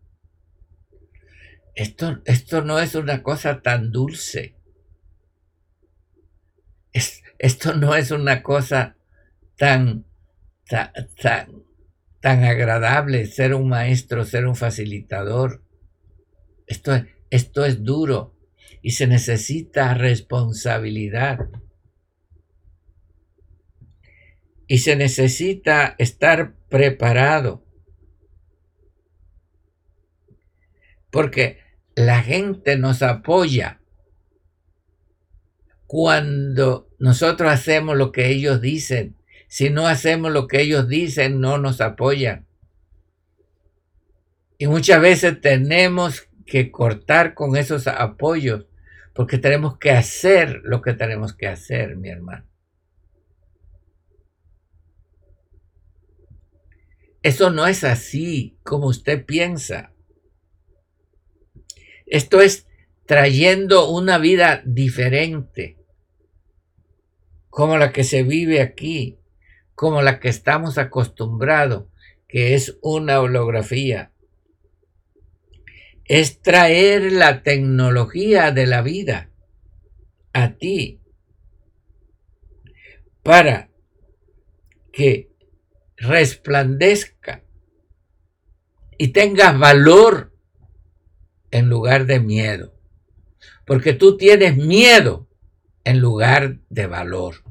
[1.76, 4.56] Esto, esto no es una cosa tan dulce.
[7.39, 8.97] Esto no es una cosa
[9.58, 10.06] tan,
[10.68, 10.91] tan,
[12.22, 15.64] tan, agradable ser un maestro, ser un facilitador.
[16.68, 18.36] Esto, esto es duro
[18.82, 21.39] y se necesita responsabilidad.
[24.70, 27.66] y se necesita estar preparado.
[31.10, 31.58] Porque
[31.95, 33.82] la gente nos apoya
[35.88, 39.16] cuando nosotros hacemos lo que ellos dicen.
[39.47, 42.45] Si no hacemos lo que ellos dicen, no nos apoyan.
[44.58, 48.66] Y muchas veces tenemos que cortar con esos apoyos
[49.14, 52.45] porque tenemos que hacer lo que tenemos que hacer, mi hermano.
[57.22, 59.93] Eso no es así como usted piensa.
[62.06, 62.68] Esto es
[63.06, 65.78] trayendo una vida diferente,
[67.50, 69.20] como la que se vive aquí,
[69.76, 71.86] como la que estamos acostumbrados,
[72.28, 74.12] que es una holografía.
[76.06, 79.30] Es traer la tecnología de la vida
[80.34, 81.00] a ti
[83.24, 83.70] para
[84.91, 85.32] que
[85.97, 87.43] resplandezca
[88.97, 90.34] y tengas valor
[91.52, 92.74] en lugar de miedo.
[93.66, 95.28] Porque tú tienes miedo
[95.84, 97.43] en lugar de valor.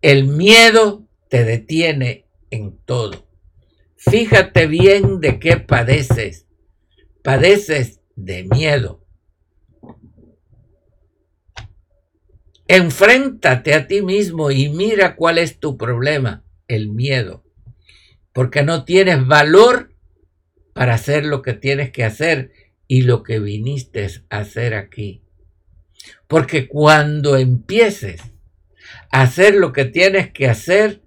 [0.00, 3.26] El miedo te detiene en todo.
[3.96, 6.46] Fíjate bien de qué padeces.
[7.22, 9.02] Padeces de miedo.
[12.66, 17.44] Enfréntate a ti mismo y mira cuál es tu problema, el miedo.
[18.32, 19.92] Porque no tienes valor
[20.72, 22.52] para hacer lo que tienes que hacer
[22.88, 25.22] y lo que viniste a hacer aquí.
[26.26, 28.22] Porque cuando empieces
[29.10, 31.02] a hacer lo que tienes que hacer,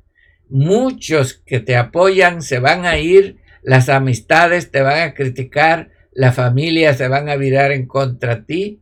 [0.49, 6.31] muchos que te apoyan se van a ir, las amistades te van a criticar, la
[6.31, 8.81] familia se van a virar en contra de ti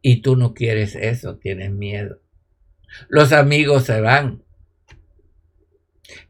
[0.00, 2.20] y tú no quieres eso, tienes miedo.
[3.08, 4.42] Los amigos se van.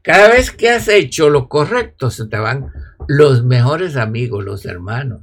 [0.01, 2.71] Cada vez que has hecho lo correcto, se te van
[3.07, 5.21] los mejores amigos, los hermanos.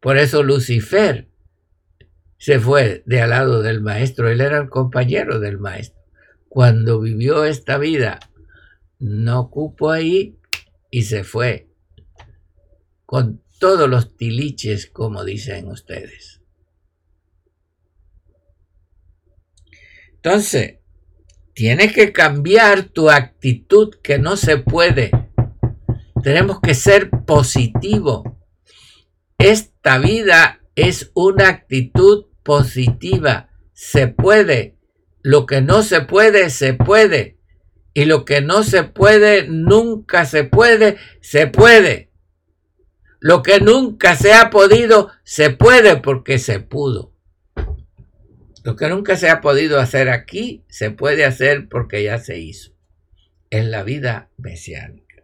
[0.00, 1.26] Por eso Lucifer
[2.38, 6.02] se fue de al lado del maestro, él era el compañero del maestro.
[6.48, 8.18] Cuando vivió esta vida,
[8.98, 10.38] no cupo ahí
[10.90, 11.68] y se fue
[13.04, 16.40] con todos los tiliches, como dicen ustedes.
[20.14, 20.78] Entonces,
[21.54, 25.10] tienes que cambiar tu actitud que no se puede
[26.22, 28.38] tenemos que ser positivo.
[29.38, 33.50] Esta vida es una actitud positiva.
[33.74, 34.78] Se puede.
[35.20, 37.36] Lo que no se puede, se puede.
[37.92, 42.10] Y lo que no se puede, nunca se puede, se puede.
[43.20, 47.12] Lo que nunca se ha podido, se puede porque se pudo.
[48.64, 52.72] Lo que nunca se ha podido hacer aquí, se puede hacer porque ya se hizo.
[53.50, 55.22] En la vida mesiánica.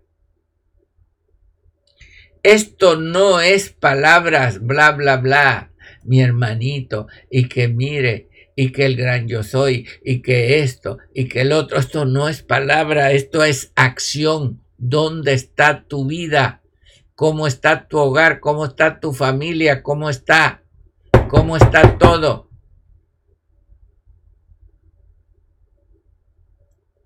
[2.43, 5.74] Esto no es palabras, bla, bla, bla,
[6.05, 11.29] mi hermanito, y que mire, y que el gran yo soy, y que esto, y
[11.29, 11.79] que el otro.
[11.79, 14.63] Esto no es palabra, esto es acción.
[14.77, 16.63] ¿Dónde está tu vida?
[17.15, 18.41] ¿Cómo está tu hogar?
[18.41, 19.83] ¿Cómo está tu familia?
[19.83, 20.63] ¿Cómo está?
[21.29, 22.51] ¿Cómo está todo?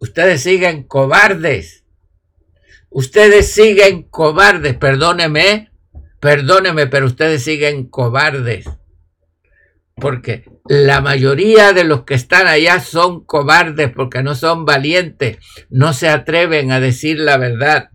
[0.01, 1.85] Ustedes siguen cobardes.
[2.91, 5.71] Ustedes siguen cobardes, perdóneme,
[6.21, 8.65] perdóneme, pero ustedes siguen cobardes.
[10.01, 15.39] Porque la mayoría de los que están allá son cobardes porque no son valientes,
[15.71, 17.91] no se atreven a decir la verdad,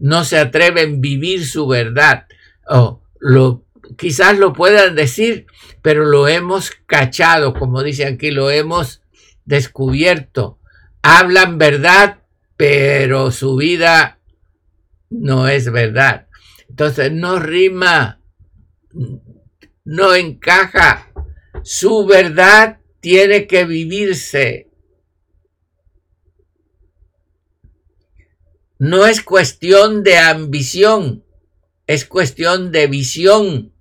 [0.00, 2.26] no se atreven a vivir su verdad.
[2.68, 3.64] O lo,
[3.96, 5.46] quizás lo puedan decir,
[5.82, 9.02] pero lo hemos cachado, como dicen aquí, lo hemos
[9.44, 10.58] descubierto.
[11.02, 12.18] Hablan verdad,
[12.56, 14.18] pero su vida
[15.10, 16.26] no es verdad.
[16.68, 18.20] Entonces no rima,
[19.84, 21.07] no encaja.
[21.62, 24.70] Su verdad tiene que vivirse.
[28.78, 31.24] No es cuestión de ambición,
[31.86, 33.72] es cuestión de visión.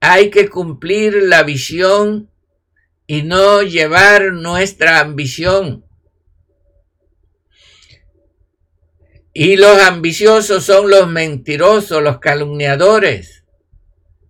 [0.00, 2.30] Hay que cumplir la visión
[3.06, 5.84] y no llevar nuestra ambición.
[9.34, 13.41] Y los ambiciosos son los mentirosos, los calumniadores,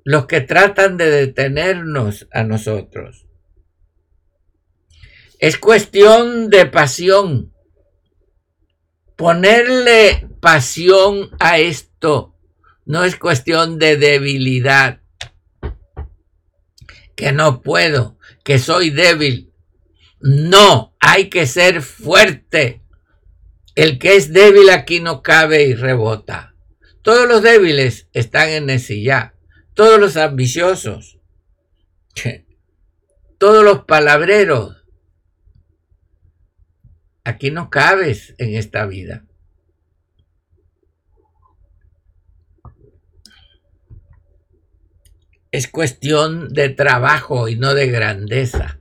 [0.04, 3.26] los que tratan de detenernos a nosotros.
[5.38, 7.52] Es cuestión de pasión.
[9.16, 12.36] Ponerle pasión a esto
[12.84, 15.00] no es cuestión de debilidad.
[17.14, 19.52] Que no puedo, que soy débil.
[20.20, 22.82] No, hay que ser fuerte
[23.74, 26.54] el que es débil aquí no cabe y rebota.
[27.02, 29.34] Todos los débiles están en ya.
[29.82, 31.18] Todos los ambiciosos.
[33.36, 34.86] Todos los palabreros.
[37.24, 39.24] Aquí no cabes en esta vida.
[45.50, 48.78] Es cuestión de trabajo y no de grandeza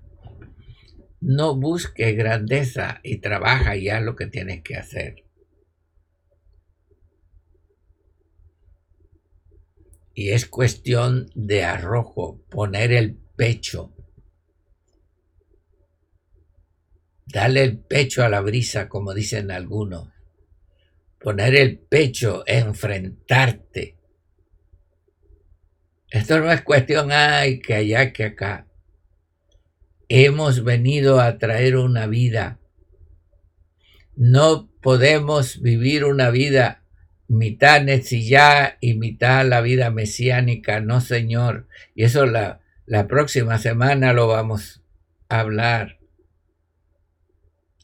[1.20, 5.24] no busque grandeza y trabaja ya lo que tienes que hacer.
[10.14, 13.94] Y es cuestión de arrojo, poner el pecho.
[17.26, 20.10] Dale el pecho a la brisa, como dicen algunos.
[21.20, 23.98] Poner el pecho, enfrentarte.
[26.10, 28.68] Esto no es cuestión, ay, que allá, que acá.
[30.10, 32.60] Hemos venido a traer una vida.
[34.18, 36.81] No podemos vivir una vida
[37.32, 41.68] mitad necillá y mitad la vida mesiánica, no señor.
[41.96, 44.84] Y eso la, la próxima semana lo vamos
[45.30, 46.00] a hablar.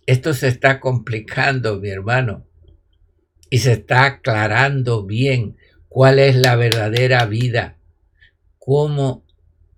[0.05, 2.45] Esto se está complicando, mi hermano,
[3.49, 5.55] y se está aclarando bien
[5.87, 7.77] cuál es la verdadera vida,
[8.57, 9.25] cómo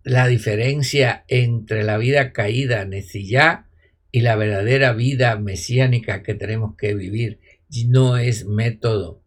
[0.03, 3.67] la diferencia entre la vida caída, Necillá,
[4.11, 7.39] y la verdadera vida mesiánica que tenemos que vivir.
[7.87, 9.21] No es método,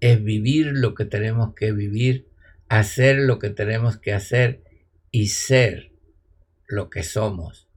[0.00, 2.28] es vivir lo que tenemos que vivir,
[2.68, 4.62] hacer lo que tenemos que hacer
[5.10, 5.92] y ser
[6.66, 7.68] lo que somos.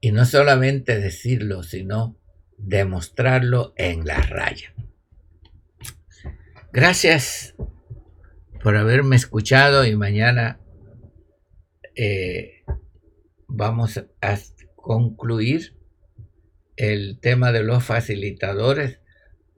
[0.00, 2.16] Y no solamente decirlo, sino
[2.58, 4.74] demostrarlo en la raya.
[6.72, 7.54] Gracias
[8.62, 10.60] por haberme escuchado y mañana
[11.94, 12.64] eh,
[13.46, 14.38] vamos a
[14.74, 15.76] concluir
[16.76, 19.00] el tema de los facilitadores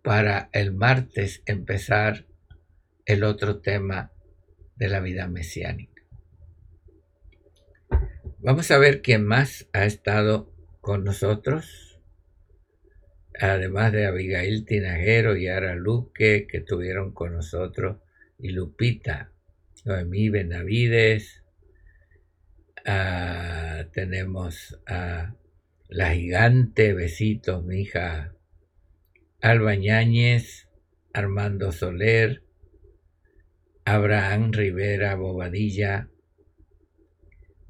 [0.09, 2.24] para el martes empezar
[3.04, 4.11] el otro tema
[4.74, 6.02] de la vida mesiánica.
[8.38, 10.50] Vamos a ver quién más ha estado
[10.80, 12.00] con nosotros,
[13.38, 17.98] además de Abigail Tinajero y Ara Luque, que estuvieron con nosotros
[18.38, 19.30] y Lupita,
[19.84, 21.44] Noemí Benavides,
[22.86, 25.34] ah, tenemos a
[25.88, 28.38] la gigante, besitos, mi hija
[29.41, 30.68] Alba Ñáñez,
[31.12, 32.43] Armando Soler,
[33.84, 36.09] Abraham Rivera Bobadilla,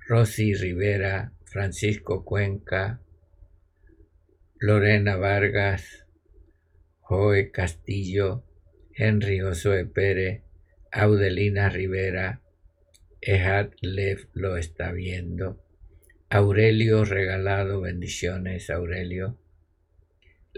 [0.07, 3.03] Rosy Rivera, Francisco Cuenca,
[4.59, 6.07] Lorena Vargas,
[7.01, 8.45] Joe Castillo,
[8.95, 10.45] Henry Josué Pérez,
[10.91, 12.41] Audelina Rivera,
[13.21, 15.63] Ejad Lev lo está viendo.
[16.31, 19.39] Aurelio regalado, bendiciones Aurelio.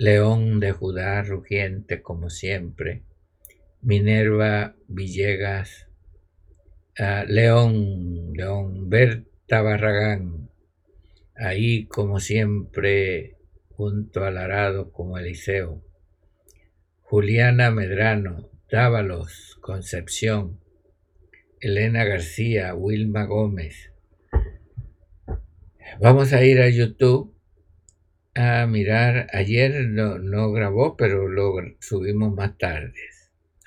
[0.00, 3.02] León de Judá rugiente como siempre.
[3.82, 5.88] Minerva Villegas.
[6.98, 10.48] Ah, León, León Berta Barragán.
[11.36, 13.36] Ahí como siempre
[13.68, 15.84] junto al arado como Eliseo.
[17.02, 20.60] Juliana Medrano, Dávalos, Concepción,
[21.60, 23.92] Elena García, Wilma Gómez.
[26.00, 27.34] Vamos a ir a YouTube
[28.34, 29.28] a mirar.
[29.32, 32.94] Ayer no, no grabó, pero lo subimos más tarde.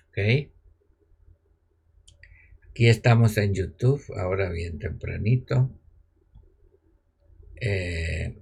[0.10, 0.50] ¿Ok?
[2.70, 5.70] Aquí estamos en YouTube, ahora bien tempranito.
[7.62, 8.36] Eh.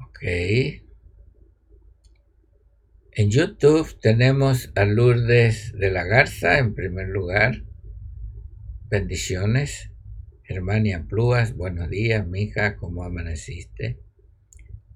[0.00, 0.11] Ok.
[0.24, 0.80] En
[3.16, 7.64] YouTube tenemos a Lourdes de la Garza en primer lugar.
[8.88, 9.90] Bendiciones.
[10.44, 13.98] Germania Plúas, buenos días, mija, ¿cómo amaneciste?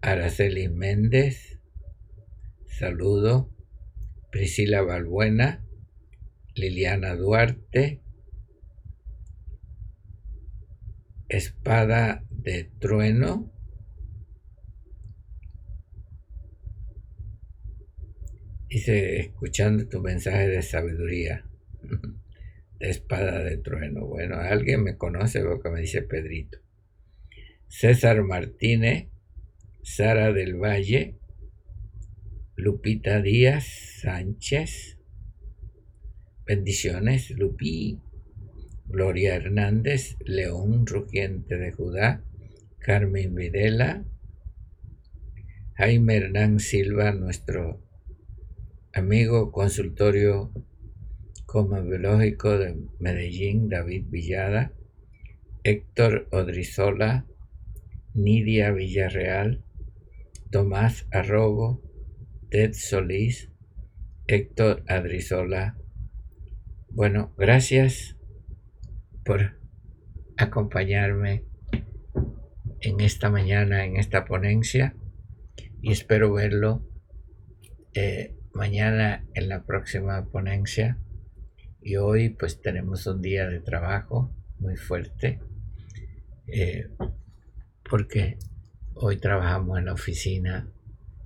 [0.00, 1.58] Araceli Méndez,
[2.66, 3.50] saludo.
[4.30, 5.66] Priscila Balbuena,
[6.54, 8.00] Liliana Duarte,
[11.28, 13.55] espada de trueno.
[18.76, 21.46] Dice, escuchando tu mensaje de sabiduría,
[22.78, 24.04] de espada de trueno.
[24.06, 26.58] Bueno, alguien me conoce porque me dice Pedrito.
[27.68, 29.08] César Martínez,
[29.82, 31.16] Sara del Valle,
[32.54, 33.64] Lupita Díaz
[34.02, 34.98] Sánchez.
[36.44, 37.98] Bendiciones, Lupi.
[38.84, 42.22] Gloria Hernández, León Rugiente de Judá,
[42.78, 44.04] Carmen Videla,
[45.76, 47.85] Jaime Hernán Silva, nuestro
[48.96, 50.50] amigo consultorio
[51.86, 54.72] biológico de Medellín, David Villada,
[55.64, 57.26] Héctor Odrizola,
[58.14, 59.62] Nidia Villarreal,
[60.50, 61.82] Tomás Arrobo,
[62.48, 63.50] Ted Solís,
[64.28, 65.76] Héctor Adrizola.
[66.88, 68.16] Bueno, gracias
[69.26, 69.60] por
[70.38, 71.44] acompañarme
[72.80, 74.96] en esta mañana, en esta ponencia,
[75.82, 76.88] y espero verlo
[77.92, 80.98] eh, mañana en la próxima ponencia
[81.82, 85.40] Y hoy pues tenemos un día de trabajo muy fuerte
[86.48, 86.88] eh,
[87.88, 88.38] porque
[88.94, 90.68] hoy trabajamos en la oficina.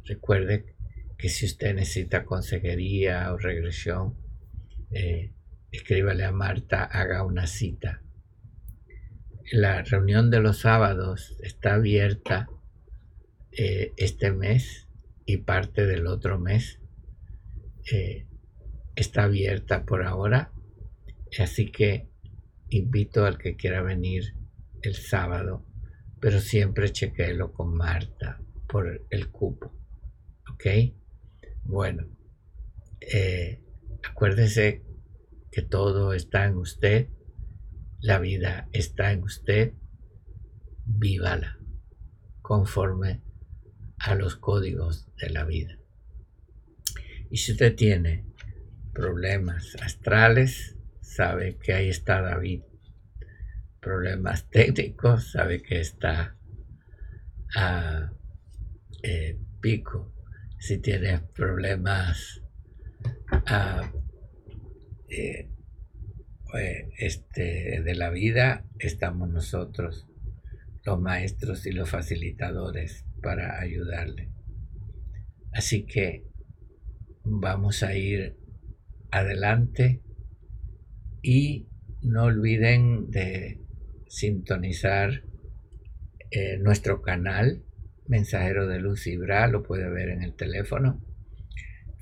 [0.05, 0.75] Recuerde
[1.17, 4.17] que si usted necesita consejería o regresión,
[4.91, 5.33] eh,
[5.71, 8.03] escríbale a Marta, haga una cita.
[9.53, 12.49] La reunión de los sábados está abierta
[13.53, 14.89] eh, este mes
[15.27, 16.80] y parte del otro mes.
[17.93, 18.27] Eh,
[18.95, 20.53] está abierta por ahora,
[21.39, 22.09] así que
[22.69, 24.37] invito al que quiera venir
[24.83, 25.67] el sábado,
[26.21, 29.75] pero siempre chequéelo con Marta por el cupo.
[30.53, 30.67] ¿Ok?
[31.65, 32.07] Bueno,
[33.01, 33.63] eh,
[34.09, 34.85] acuérdese
[35.51, 37.09] que todo está en usted,
[38.01, 39.73] la vida está en usted,
[40.85, 41.59] vívala
[42.41, 43.23] conforme
[43.99, 45.80] a los códigos de la vida.
[47.31, 48.25] Y si usted tiene
[48.93, 52.63] problemas astrales, sabe que ahí está David.
[53.81, 56.37] Problemas técnicos, sabe que está
[57.55, 58.13] a
[59.03, 60.13] eh, pico.
[60.59, 62.43] Si tiene problemas
[65.09, 65.49] eh,
[66.59, 70.09] eh, este, de la vida, estamos nosotros,
[70.85, 74.31] los maestros y los facilitadores, para ayudarle.
[75.53, 76.30] Así que
[77.39, 78.37] vamos a ir
[79.11, 80.03] adelante
[81.23, 81.69] y
[82.03, 83.61] no olviden de
[84.09, 85.25] sintonizar
[86.31, 87.63] eh, nuestro canal
[88.07, 91.01] Mensajero de Luz Ibra, lo puede ver en el teléfono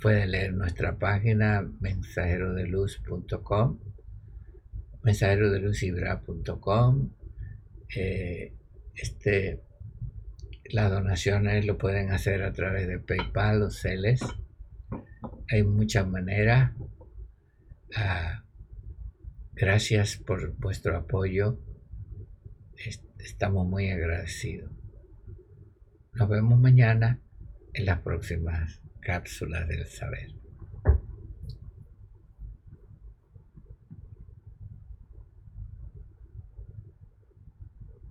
[0.01, 3.81] Puede leer nuestra página mensajerodeluz.com,
[5.03, 7.11] mensajerodeluzibra.com.
[7.97, 8.53] Eh,
[8.95, 9.61] este,
[10.66, 14.20] las donaciones lo pueden hacer a través de PayPal o Celes.
[15.51, 16.73] Hay muchas maneras.
[17.97, 18.45] Ah,
[19.55, 21.59] gracias por vuestro apoyo.
[23.19, 24.71] Estamos muy agradecidos.
[26.13, 27.21] Nos vemos mañana
[27.73, 30.38] en las próximas cápsula del saber.